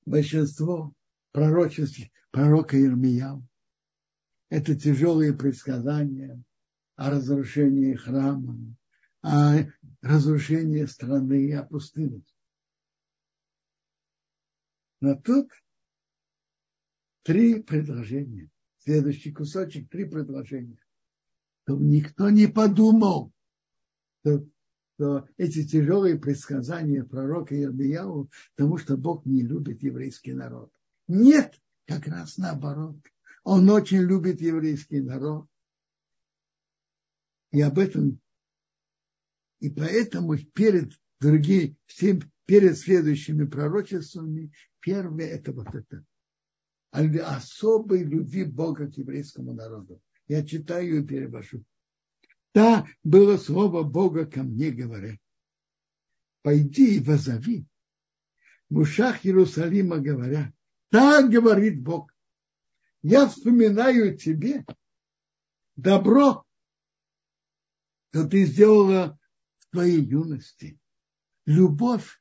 Большинство 0.06 0.94
пророчеств 1.32 2.00
пророка 2.30 2.82
Ирмияу 2.82 3.46
это 4.48 4.74
тяжелые 4.74 5.34
предсказания 5.34 6.42
о 6.94 7.10
разрушении 7.10 7.94
храма, 7.94 8.56
о 9.20 9.64
разрушении 10.00 10.86
страны, 10.86 11.52
о 11.52 11.62
пустынности. 11.62 12.34
Но 15.00 15.14
тут 15.14 15.50
три 17.22 17.62
предложения. 17.62 18.50
Следующий 18.86 19.32
кусочек, 19.32 19.90
три 19.90 20.04
предложения. 20.04 20.78
Чтобы 21.64 21.84
никто 21.86 22.30
не 22.30 22.46
подумал, 22.46 23.32
что, 24.20 24.46
что 24.94 25.28
эти 25.36 25.66
тяжелые 25.66 26.20
предсказания 26.20 27.02
пророка 27.02 27.60
Ирмияу, 27.60 28.30
потому 28.54 28.78
что 28.78 28.96
Бог 28.96 29.26
не 29.26 29.42
любит 29.42 29.82
еврейский 29.82 30.34
народ. 30.34 30.72
Нет, 31.08 31.60
как 31.86 32.06
раз 32.06 32.38
наоборот. 32.38 32.96
Он 33.42 33.68
очень 33.70 34.02
любит 34.02 34.40
еврейский 34.40 35.00
народ. 35.00 35.48
И 37.50 37.60
об 37.60 37.80
этом, 37.80 38.20
и 39.58 39.68
поэтому 39.68 40.38
перед 40.38 40.92
другими, 41.18 41.76
всем, 41.86 42.20
перед 42.44 42.78
следующими 42.78 43.46
пророчествами, 43.46 44.52
первое 44.78 45.26
это 45.26 45.50
вот 45.50 45.74
это. 45.74 46.04
Особой 46.96 48.04
любви 48.04 48.44
Бога 48.44 48.90
к 48.90 48.96
еврейскому 48.96 49.52
народу. 49.52 50.00
Я 50.28 50.44
читаю 50.44 51.02
и 51.02 51.06
перевожу. 51.06 51.64
Да, 52.54 52.86
было 53.04 53.36
слово 53.36 53.82
Бога 53.82 54.26
ко 54.26 54.42
мне, 54.42 54.70
говоря. 54.70 55.18
Пойди 56.42 56.96
и 56.96 57.00
возови. 57.00 57.66
В 58.70 58.78
ушах 58.78 59.26
Иерусалима 59.26 59.98
говоря. 59.98 60.52
Так 60.90 61.30
говорит 61.30 61.82
Бог 61.82 62.10
я 63.08 63.28
вспоминаю 63.28 64.18
тебе 64.18 64.66
добро, 65.76 66.44
что 68.10 68.26
ты 68.26 68.46
сделала 68.46 69.16
в 69.58 69.70
твоей 69.70 70.00
юности, 70.00 70.76
любовь, 71.44 72.20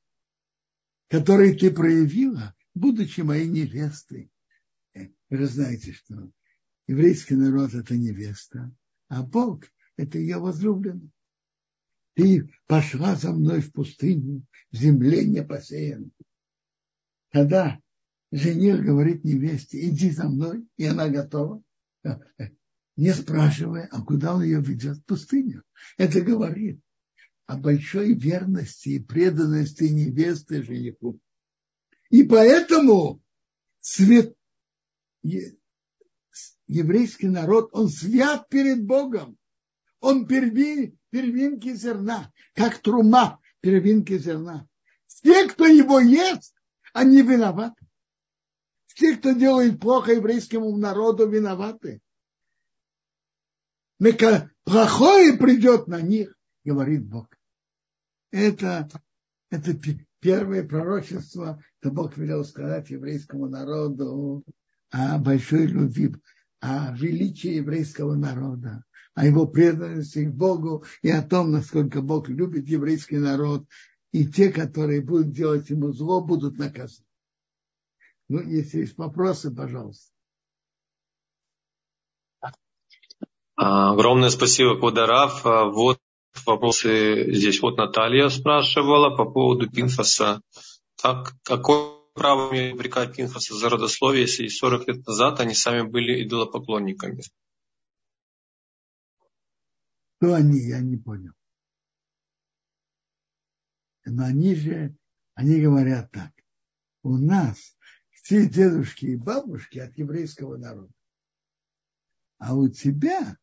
которую 1.08 1.58
ты 1.58 1.72
проявила, 1.72 2.54
будучи 2.76 3.22
моей 3.22 3.48
невестой. 3.48 4.30
Вы 5.36 5.42
же 5.42 5.48
знаете, 5.48 5.92
что 5.92 6.32
еврейский 6.88 7.36
народ– 7.36 7.74
это 7.74 7.98
невеста, 7.98 8.74
а 9.10 9.22
Бог– 9.22 9.66
это 9.98 10.18
ее 10.18 10.38
возлюбленный. 10.38 11.12
Ты 12.14 12.50
пошла 12.68 13.18
за 13.18 13.34
мной 13.34 13.60
в 13.60 13.74
пустыню, 13.74 14.46
в 14.72 14.78
земле 14.78 15.26
не 15.26 15.44
посеян. 15.44 16.14
Когда 17.34 17.82
жених 18.32 18.82
говорит 18.86 19.26
невесте, 19.26 19.90
иди 19.90 20.10
за 20.10 20.30
мной, 20.30 20.66
и 20.78 20.86
она 20.86 21.10
готова, 21.10 21.62
не 22.96 23.14
спрашивая, 23.14 23.90
а 23.92 24.04
куда 24.04 24.36
он 24.36 24.44
ее 24.44 24.62
ведет? 24.62 25.00
В 25.00 25.04
пустыню. 25.04 25.64
Это 25.98 26.22
говорит 26.22 26.80
о 27.46 27.58
большой 27.58 28.14
верности 28.14 28.88
и 28.88 29.04
преданности 29.04 29.84
невесты 29.84 30.64
жениху. 30.64 31.20
И 32.10 32.24
поэтому 32.24 33.22
свет, 33.82 34.34
еврейский 36.68 37.28
народ, 37.28 37.70
он 37.74 37.90
свят 37.90 38.48
перед 38.50 38.86
Богом. 38.86 39.38
Он 40.00 40.28
первин, 40.28 40.98
первинки 41.10 41.74
зерна, 41.74 42.32
как 42.54 42.80
трума 42.80 43.40
первинки 43.62 44.18
зерна. 44.18 44.68
Те, 45.24 45.48
кто 45.48 45.66
его 45.66 46.00
ест, 46.00 46.56
они 46.94 47.22
виноваты. 47.22 47.84
Те, 48.96 49.18
кто 49.18 49.32
делает 49.32 49.80
плохо 49.80 50.14
еврейскому 50.14 50.78
народу, 50.78 51.28
виноваты. 51.28 52.02
Плохое 54.64 55.38
придет 55.38 55.88
на 55.88 56.02
них, 56.02 56.38
говорит 56.64 57.06
Бог. 57.06 57.28
Это, 58.32 58.88
это 59.50 59.72
первое 60.20 60.68
пророчество, 60.68 61.62
что 61.80 61.92
Бог 61.92 62.18
велел 62.18 62.44
сказать 62.44 62.90
еврейскому 62.90 63.48
народу 63.48 64.44
о 64.96 65.18
большой 65.18 65.68
любви, 65.68 66.16
о 66.62 66.96
величии 66.96 67.56
еврейского 67.56 68.16
народа, 68.16 68.86
о 69.14 69.26
его 69.26 69.46
преданности 69.46 70.26
Богу 70.26 70.86
и 71.02 71.10
о 71.10 71.22
том, 71.22 71.52
насколько 71.52 72.02
Бог 72.02 72.30
любит 72.30 72.70
еврейский 72.70 73.18
народ. 73.18 73.66
И 74.14 74.26
те, 74.26 74.50
которые 74.50 75.02
будут 75.02 75.34
делать 75.34 75.70
ему 75.70 75.92
зло, 75.92 76.22
будут 76.22 76.58
наказаны. 76.58 77.06
Ну, 78.30 78.42
если 78.42 78.80
есть 78.80 78.98
вопросы, 78.98 79.54
пожалуйста. 79.54 80.12
А, 83.58 83.92
огромное 83.92 84.30
спасибо, 84.30 84.80
Квадараф. 84.80 85.46
А, 85.46 85.66
вот 85.66 86.00
вопросы 86.46 87.34
здесь. 87.34 87.62
Вот 87.62 87.78
Наталья 87.78 88.30
спрашивала 88.30 89.16
по 89.16 89.26
поводу 89.26 89.70
Пинфаса. 89.70 90.42
Так, 91.02 91.34
какой 91.44 91.95
право 92.16 92.50
имеют 92.52 92.76
упрекать 92.76 93.16
Пинхаса 93.16 93.54
за 93.54 93.70
родословие, 93.70 94.22
если 94.24 94.48
40 94.48 94.88
лет 94.88 95.06
назад 95.06 95.40
они 95.42 95.54
сами 95.54 95.88
были 95.88 96.26
идолопоклонниками? 96.26 97.22
Кто 100.18 100.34
они, 100.34 100.60
я 100.60 100.80
не 100.80 100.98
понял. 100.98 101.34
Но 104.06 104.24
они 104.24 104.56
же, 104.56 104.96
они 105.34 105.62
говорят 105.62 106.10
так. 106.12 106.32
У 107.04 107.18
нас 107.18 107.78
все 108.12 108.48
дедушки 108.48 109.08
и 109.08 109.18
бабушки 109.18 109.78
от 109.80 109.98
еврейского 109.98 110.58
народа. 110.58 110.94
А 112.38 112.56
у 112.56 112.70
тебя 112.70 113.38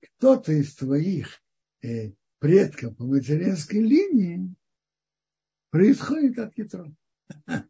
кто-то 0.00 0.52
из 0.52 0.74
твоих 0.74 1.42
э, 1.82 2.12
предков 2.38 2.96
по 2.96 3.04
материнской 3.04 3.80
линии 3.80 4.54
происходит 5.70 6.38
от 6.38 6.56
Ятро. 6.56 6.94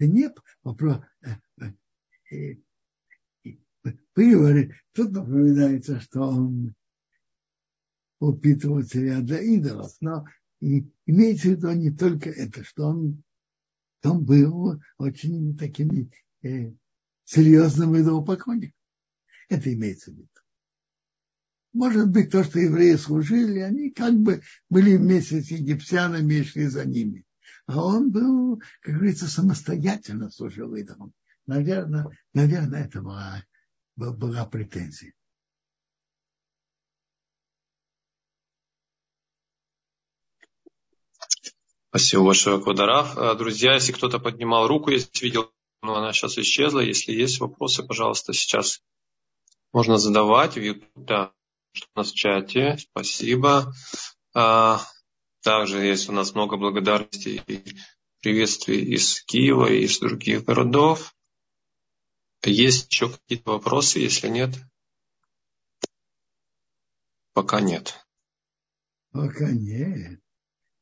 Не 0.00 0.30
вопрос. 0.62 0.98
Говорите, 4.14 4.74
тут 4.92 5.12
напоминается, 5.12 6.00
что 6.00 6.20
он 6.22 6.74
упитывался 8.20 9.20
для 9.22 9.40
идолов, 9.40 9.96
но 10.00 10.24
имеется 10.60 11.48
в 11.48 11.50
виду 11.52 11.72
не 11.72 11.90
только 11.90 12.30
это, 12.30 12.64
что 12.64 12.86
он, 12.88 13.22
он 14.02 14.24
был 14.24 14.80
очень 14.98 15.56
таким 15.56 16.10
э, 16.42 16.72
серьезным 17.24 17.96
идолопоклонником. 17.98 18.78
Это 19.48 19.72
имеется 19.72 20.10
в 20.10 20.14
виду. 20.14 20.28
Может 21.74 22.08
быть, 22.08 22.30
то, 22.30 22.44
что 22.44 22.60
евреи 22.60 22.94
служили, 22.94 23.58
они 23.58 23.90
как 23.90 24.14
бы 24.14 24.42
были 24.70 24.96
вместе 24.96 25.42
с 25.42 25.50
египтянами 25.50 26.34
и 26.34 26.44
шли 26.44 26.68
за 26.68 26.86
ними. 26.86 27.24
А 27.66 27.84
он 27.84 28.12
был, 28.12 28.62
как 28.80 28.94
говорится, 28.94 29.26
самостоятельно 29.26 30.30
служил 30.30 30.72
идолам. 30.76 31.12
Наверное, 31.46 32.06
наверное, 32.32 32.84
это 32.84 33.02
была, 33.02 33.44
была 33.96 34.46
претензия. 34.46 35.12
Спасибо 41.88 42.24
большое, 42.24 42.62
Квадараф. 42.62 43.16
А, 43.16 43.34
друзья, 43.34 43.74
если 43.74 43.92
кто-то 43.92 44.20
поднимал 44.20 44.68
руку, 44.68 44.90
если 44.90 45.24
видел, 45.24 45.52
но 45.82 45.96
она 45.96 46.12
сейчас 46.12 46.38
исчезла. 46.38 46.80
Если 46.80 47.12
есть 47.12 47.40
вопросы, 47.40 47.82
пожалуйста, 47.82 48.32
сейчас 48.32 48.80
можно 49.72 49.98
задавать. 49.98 50.56
Да, 50.94 51.32
что 51.74 51.88
у 51.94 51.98
нас 51.98 52.12
в 52.12 52.14
чате. 52.14 52.78
Спасибо. 52.78 53.74
А, 54.32 54.80
также 55.42 55.84
есть 55.84 56.08
у 56.08 56.12
нас 56.12 56.34
много 56.34 56.56
благодарностей 56.56 57.42
и 57.46 57.76
приветствий 58.22 58.80
из 58.94 59.22
Киева 59.22 59.70
и 59.70 59.84
из 59.84 59.98
других 59.98 60.44
городов. 60.44 61.14
Есть 62.44 62.92
еще 62.92 63.10
какие-то 63.10 63.52
вопросы, 63.52 63.98
если 63.98 64.28
нет? 64.28 64.50
Пока 67.32 67.60
нет. 67.60 68.06
Пока 69.10 69.50
нет. 69.50 70.20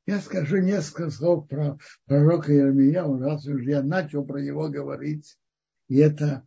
Я 0.04 0.20
скажу 0.20 0.58
несколько 0.58 1.10
слов 1.10 1.48
про 1.48 1.78
пророка 2.06 2.52
Ермия, 2.52 3.04
раз 3.04 3.46
уже 3.46 3.70
я 3.70 3.82
начал 3.82 4.24
про 4.26 4.40
него 4.40 4.68
говорить. 4.68 5.38
И 5.88 5.96
это 5.96 6.46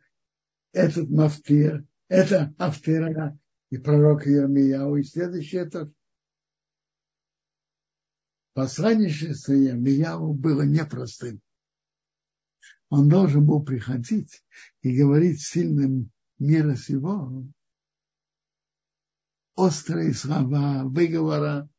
этот 0.73 1.09
мафтир, 1.09 1.85
это 2.09 2.53
автора 2.59 3.39
и 3.75 3.77
пророк 3.77 4.25
Ермияу. 4.25 4.95
И 4.95 5.03
следующее 5.03 5.63
это 5.63 5.91
посланничество 8.53 9.53
Ермияу 9.53 10.33
было 10.33 10.61
непростым. 10.61 11.41
Он 12.89 13.09
должен 13.09 13.45
был 13.45 13.63
приходить 13.63 14.43
и 14.81 14.95
говорить 14.97 15.41
сильным 15.41 16.11
мира 16.39 16.75
сего 16.75 17.45
острые 19.55 20.13
слова, 20.13 20.83
выговора, 20.83 21.69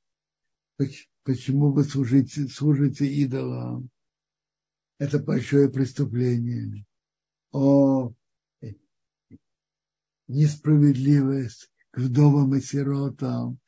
почему 1.23 1.73
вы 1.73 1.85
служите, 1.85 2.49
служите 2.49 3.07
идолам. 3.07 3.91
Это 4.99 5.19
большое 5.19 5.71
преступление. 5.71 6.87
О 7.53 8.13
несправедливость 10.27 11.71
к 11.97 11.99
вдовам 11.99 12.55
и 12.55 12.61
сиротам. 12.61 13.59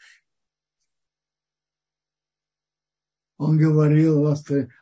Он 3.38 3.56
говорил, 3.56 4.22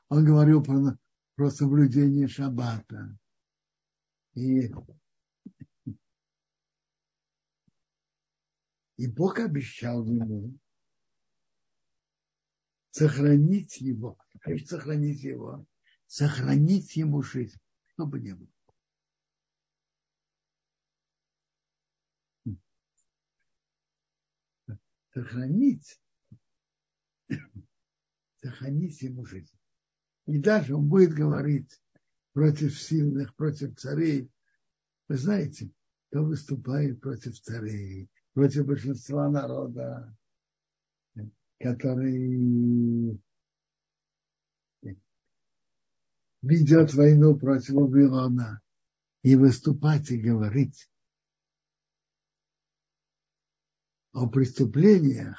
он 0.08 0.24
говорил 0.24 0.64
про, 0.64 0.98
про 1.36 1.50
соблюдение 1.50 2.26
шаббата. 2.26 3.16
И, 4.34 4.72
и 8.96 9.06
Бог 9.06 9.38
обещал 9.38 10.04
ему 10.04 10.58
сохранить 12.90 13.80
его, 13.80 14.18
сохранить 14.66 15.22
его, 15.22 15.64
сохранить 16.08 16.96
ему 16.96 17.22
жизнь, 17.22 17.60
чтобы 17.92 18.18
не 18.18 18.34
было. 18.34 18.55
Сохранить, 25.16 25.98
сохранить 28.42 29.00
ему 29.00 29.24
жизнь. 29.24 29.56
И 30.26 30.38
даже 30.38 30.74
он 30.74 30.88
будет 30.88 31.14
говорить 31.14 31.80
против 32.34 32.78
сильных, 32.78 33.34
против 33.34 33.76
царей. 33.76 34.30
Вы 35.08 35.16
знаете, 35.16 35.70
кто 36.08 36.22
выступает 36.22 37.00
против 37.00 37.40
царей, 37.40 38.10
против 38.34 38.66
большинства 38.66 39.30
народа, 39.30 40.14
который 41.60 43.18
ведет 46.42 46.92
войну 46.92 47.38
против 47.38 47.70
Вавилона 47.70 48.60
и 49.22 49.34
выступать 49.34 50.10
и 50.10 50.20
говорить 50.20 50.90
о 54.16 54.26
преступлениях, 54.26 55.36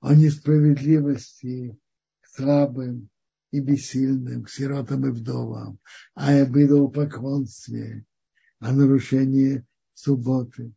о 0.00 0.14
несправедливости 0.14 1.78
к 2.20 2.26
слабым 2.26 3.08
и 3.52 3.60
бессильным, 3.60 4.44
к 4.44 4.50
сиротам 4.50 5.06
и 5.06 5.10
вдовам, 5.10 5.78
о 6.12 6.34
идолопоклонстве, 6.34 8.04
о 8.58 8.72
нарушении 8.74 9.66
субботы. 9.94 10.74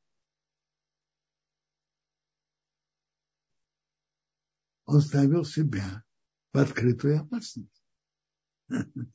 Он 4.85 5.01
ставил 5.01 5.43
себя 5.43 6.05
в 6.53 6.57
открытую 6.57 7.19
опасность. 7.19 7.83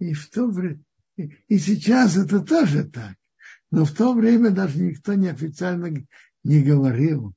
И 0.00 0.14
в 0.14 0.30
то 0.30 0.46
время, 0.46 0.84
и 1.18 1.58
сейчас 1.58 2.16
это 2.16 2.40
тоже 2.40 2.84
так. 2.84 3.16
Но 3.70 3.84
в 3.84 3.92
то 3.92 4.14
время 4.14 4.50
даже 4.50 4.78
никто 4.78 5.14
неофициально 5.14 6.06
не 6.44 6.62
говорил 6.62 7.34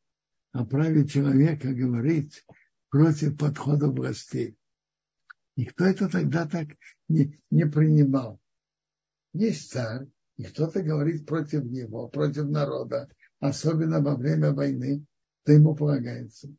о 0.51 0.65
праве 0.65 1.07
человека 1.07 1.73
говорить 1.73 2.45
против 2.89 3.37
подхода 3.37 3.87
властей. 3.87 4.55
Никто 5.55 5.85
это 5.85 6.09
тогда 6.09 6.47
так 6.47 6.67
не, 7.09 7.39
не 7.49 7.65
принимал. 7.65 8.39
Есть 9.33 9.71
царь, 9.71 10.07
и 10.37 10.43
кто-то 10.43 10.81
говорит 10.81 11.25
против 11.25 11.63
него, 11.63 12.07
против 12.07 12.45
народа, 12.49 13.09
особенно 13.39 14.01
во 14.01 14.15
время 14.15 14.53
войны, 14.53 15.05
то 15.43 15.51
ему 15.51 15.75
полагается. 15.75 16.49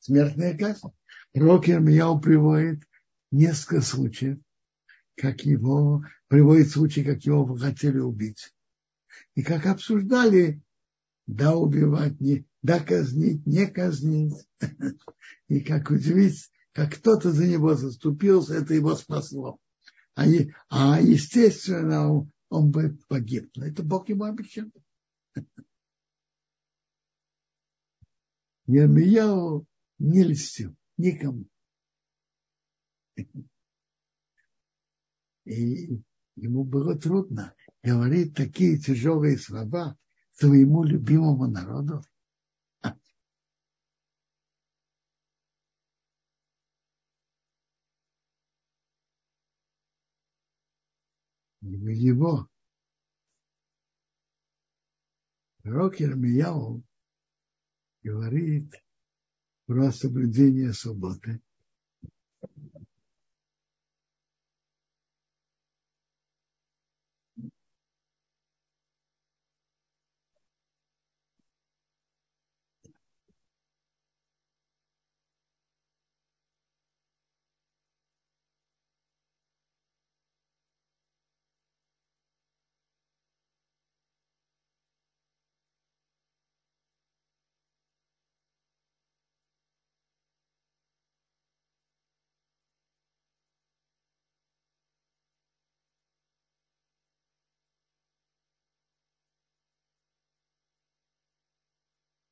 Смертная 0.00 0.56
казнь. 0.56 0.88
Пророк 1.32 1.68
Ирмияу 1.68 2.20
приводит 2.20 2.82
несколько 3.30 3.80
случаев, 3.80 4.38
как 5.16 5.42
его, 5.42 6.04
приводит 6.28 6.70
случай, 6.70 7.02
как 7.02 7.24
его 7.24 7.56
хотели 7.56 7.98
убить. 7.98 8.54
И 9.34 9.42
как 9.42 9.66
обсуждали, 9.66 10.62
да 11.26 11.56
убивать, 11.56 12.20
не, 12.20 12.46
да 12.62 12.80
казнить, 12.80 13.44
не 13.46 13.66
казнить. 13.66 14.46
И 15.48 15.60
как 15.60 15.90
удивить, 15.90 16.50
как 16.72 16.94
кто-то 16.94 17.32
за 17.32 17.46
него 17.46 17.74
заступился, 17.74 18.54
это 18.54 18.74
его 18.74 18.94
спасло. 18.94 19.58
А, 20.14 20.24
а 20.68 21.00
естественно, 21.00 22.12
он, 22.12 22.32
он 22.50 22.70
бы 22.70 22.98
погиб. 23.08 23.50
Но 23.56 23.66
это 23.66 23.82
Бог 23.82 24.08
ему 24.08 24.24
обещал. 24.24 24.66
Ермияу 28.66 29.66
не 29.98 30.24
льстил 30.24 30.76
никому. 30.98 31.46
И 35.46 36.02
ему 36.40 36.64
было 36.64 36.98
трудно. 36.98 37.54
говорит 37.82 38.34
такие 38.34 38.78
тяжелые 38.78 39.38
слова 39.38 39.96
своему 40.32 40.84
любимому 40.84 41.46
народу? 41.48 42.02
Его 51.60 52.48
пророк 55.62 56.00
Ермияу 56.00 56.82
говорит 58.02 58.72
про 59.66 59.92
соблюдение 59.92 60.72
субботы. 60.72 61.42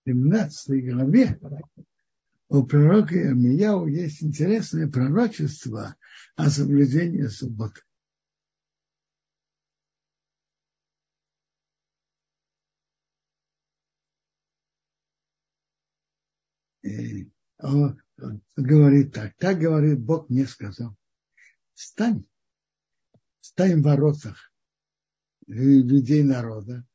17 0.07 0.85
главе 0.85 1.41
у 2.49 2.65
пророка 2.65 3.21
Ирмияу 3.21 3.89
есть 3.89 4.23
интересное 4.23 4.89
пророчество 4.89 5.97
о 6.37 6.49
соблюдении 6.49 7.27
субботы. 7.27 7.81
Говорит 18.57 19.13
так, 19.13 19.35
так 19.39 19.59
говорит 19.59 19.99
Бог 19.99 20.31
мне 20.31 20.47
сказал, 20.47 20.97
стань, 21.75 22.25
стань 23.41 23.81
в 23.81 23.83
воротах 23.83 24.53
людей 25.49 26.23
народа, 26.23 26.87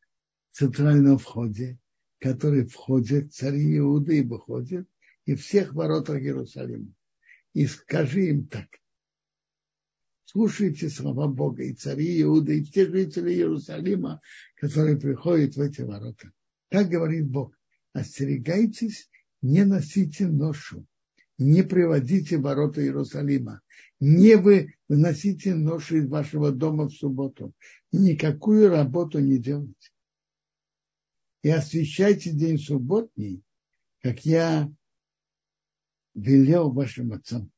в 0.51 0.55
центральном 0.55 1.17
входе, 1.17 1.80
который 2.21 2.65
входит, 2.65 3.33
цари 3.33 3.79
Иуды 3.79 4.19
и 4.19 4.21
выходят, 4.21 4.87
и 5.25 5.33
всех 5.33 5.73
воротах 5.73 6.21
Иерусалима. 6.21 6.93
И 7.53 7.65
скажи 7.65 8.29
им 8.29 8.47
так. 8.47 8.67
Слушайте 10.25 10.89
слова 10.89 11.27
Бога 11.27 11.63
и 11.63 11.73
цари 11.73 12.21
Иуды, 12.21 12.59
и 12.59 12.63
все 12.63 12.85
жители 12.85 13.31
Иерусалима, 13.31 14.21
которые 14.55 14.97
приходят 14.97 15.55
в 15.55 15.61
эти 15.61 15.81
ворота. 15.81 16.31
Так 16.69 16.89
говорит 16.89 17.27
Бог. 17.27 17.57
Остерегайтесь, 17.91 19.09
не 19.41 19.65
носите 19.65 20.27
ношу, 20.27 20.85
не 21.39 21.63
приводите 21.63 22.37
ворота 22.37 22.81
Иерусалима, 22.81 23.61
не 23.99 24.35
вы 24.35 24.75
выносите 24.87 25.55
ношу 25.55 25.97
из 25.97 26.07
вашего 26.07 26.51
дома 26.51 26.87
в 26.87 26.93
субботу, 26.93 27.51
никакую 27.91 28.69
работу 28.69 29.19
не 29.19 29.39
делайте 29.39 29.90
и 31.43 31.49
освящайте 31.49 32.31
день 32.31 32.57
субботний, 32.57 33.43
как 34.01 34.25
я 34.25 34.71
велел 36.13 36.71
вашим 36.71 37.13
отцам. 37.13 37.51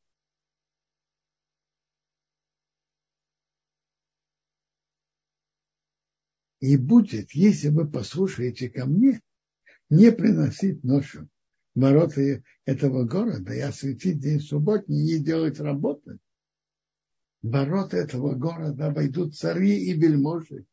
И 6.60 6.78
будет, 6.78 7.32
если 7.32 7.68
вы 7.68 7.90
послушаете 7.90 8.70
ко 8.70 8.86
мне, 8.86 9.22
не 9.90 10.12
приносить 10.12 10.84
ношу 10.84 11.28
ворота 11.76 12.42
этого 12.66 13.04
города 13.04 13.54
и 13.54 13.60
осветить 13.60 14.20
день 14.20 14.40
субботний, 14.40 15.04
не 15.04 15.20
делать 15.20 15.60
работы. 15.60 16.20
Ворота 17.42 17.98
этого 17.98 18.36
города 18.36 18.92
войдут 18.92 19.36
цари 19.36 19.78
и 19.78 19.94
вельможи, 19.94 20.66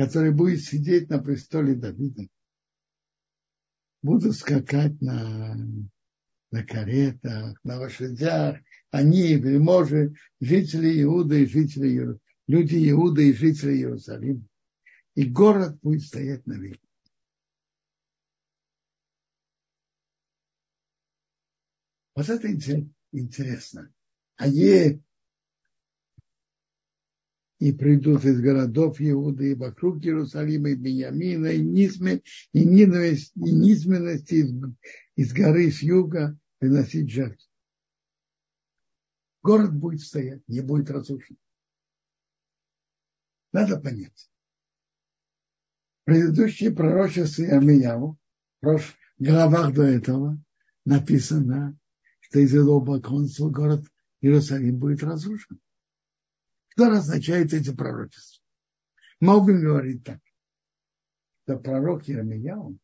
который 0.00 0.32
будет 0.32 0.62
сидеть 0.62 1.10
на 1.10 1.18
престоле 1.18 1.74
Давида. 1.74 2.26
Будут 4.00 4.34
скакать 4.34 4.98
на, 5.02 5.54
на 6.50 6.64
каретах, 6.64 7.62
на 7.64 7.78
лошадях. 7.78 8.60
Они, 8.90 9.34
вельможи, 9.34 10.14
жители 10.40 11.02
Иуда 11.02 11.34
и 11.34 11.44
жители 11.44 12.18
люди 12.46 12.90
Иуда 12.90 13.20
и 13.20 13.34
жители 13.34 13.72
Иерусалима. 13.74 14.42
И 15.16 15.28
город 15.28 15.78
будет 15.82 16.00
стоять 16.00 16.46
на 16.46 16.54
навеки. 16.54 16.80
Вот 22.14 22.26
это 22.26 22.50
интересно. 23.12 23.92
А 24.36 24.48
е 24.48 25.02
и 27.60 27.72
придут 27.72 28.24
из 28.24 28.40
городов 28.40 29.00
Иуды 29.00 29.52
и 29.52 29.54
вокруг 29.54 30.02
Иерусалима, 30.02 30.70
и 30.70 30.74
Бениамина, 30.74 31.48
и, 31.48 31.60
низме, 31.60 32.22
и, 32.52 32.64
низменности, 32.64 33.32
и 33.36 33.52
низменности 33.52 34.34
из, 34.34 34.54
из 35.16 35.32
горы 35.34 35.70
с 35.70 35.82
юга 35.82 36.38
приносить 36.58 37.10
жертву. 37.10 37.46
Город 39.42 39.74
будет 39.74 40.00
стоять, 40.00 40.42
не 40.48 40.62
будет 40.62 40.90
разрушен. 40.90 41.36
Надо 43.52 43.78
понять. 43.78 44.30
Предыдущие 46.04 46.70
пророчества 46.70 47.44
Амияву, 47.44 48.18
в 48.62 48.80
главах 49.18 49.74
до 49.74 49.82
этого, 49.82 50.42
написано, 50.86 51.78
что 52.20 52.38
из 52.38 52.54
этого 52.54 53.00
консул 53.00 53.50
город 53.50 53.84
Иерусалим 54.22 54.78
будет 54.78 55.02
разрушен. 55.02 55.60
Что 56.70 56.92
означает 56.92 57.52
эти 57.52 57.74
пророчества? 57.74 58.42
Могу 59.20 59.52
говорить 59.52 60.04
так, 60.04 60.20
что 61.44 61.58
пророк 61.58 62.08
Еремияу 62.08 62.78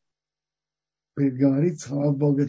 говорит 1.17 1.81
слова 1.81 2.13
Бога 2.13 2.47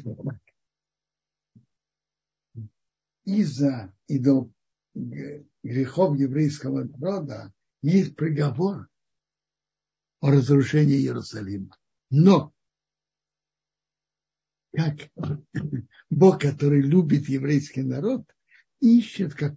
из-за 3.23 3.93
идол 4.07 4.51
грехов 4.93 6.17
еврейского 6.17 6.83
народа 6.85 7.53
есть 7.81 8.15
приговор 8.15 8.87
о 10.21 10.31
разрушении 10.31 10.97
Иерусалима. 10.97 11.77
Но 12.09 12.53
как 14.73 15.09
Бог, 16.09 16.41
который 16.41 16.81
любит 16.81 17.27
еврейский 17.27 17.83
народ, 17.83 18.23
ищет 18.79 19.33
как, 19.33 19.55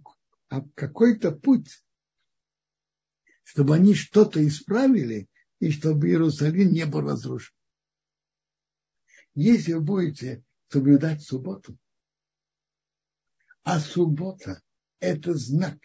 а 0.51 0.61
какой-то 0.75 1.31
путь, 1.31 1.81
чтобы 3.43 3.73
они 3.73 3.95
что-то 3.95 4.45
исправили, 4.45 5.29
и 5.59 5.71
чтобы 5.71 6.09
Иерусалим 6.09 6.73
не 6.73 6.85
был 6.85 7.01
разрушен. 7.01 7.55
Если 9.33 9.71
вы 9.71 9.79
будете 9.79 10.43
соблюдать 10.67 11.23
субботу, 11.23 11.77
а 13.63 13.79
суббота– 13.79 14.61
это 14.99 15.35
знак 15.35 15.77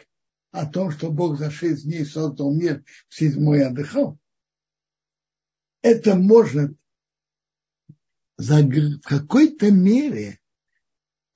о 0.51 0.67
том, 0.67 0.91
что 0.91 1.13
Бог 1.13 1.39
за 1.39 1.53
шесть 1.53 1.85
дней 1.85 2.05
создал 2.05 2.53
мир, 2.53 2.85
в 3.09 3.15
седьмой 3.15 3.65
отдыхал, 3.65 4.19
это 5.81 6.17
может 6.17 6.77
в 8.37 9.01
какой-то 9.03 9.71
мере 9.71 10.41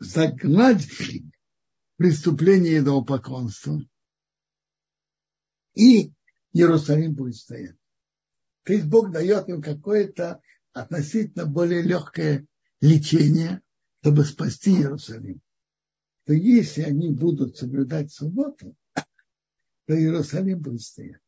загладить 0.00 1.29
преступление 2.00 2.78
идолопоклонства, 2.78 3.78
и 5.74 6.14
Иерусалим 6.54 7.12
будет 7.12 7.36
стоять. 7.36 7.76
То 8.62 8.72
есть 8.72 8.86
Бог 8.86 9.12
дает 9.12 9.50
им 9.50 9.60
какое-то 9.60 10.40
относительно 10.72 11.44
более 11.44 11.82
легкое 11.82 12.46
лечение, 12.80 13.60
чтобы 14.00 14.24
спасти 14.24 14.70
Иерусалим. 14.70 15.42
То 16.24 16.32
если 16.32 16.80
они 16.84 17.10
будут 17.10 17.58
соблюдать 17.58 18.10
субботу, 18.10 18.74
то 18.94 19.94
Иерусалим 19.94 20.58
будет 20.58 20.80
стоять. 20.80 21.20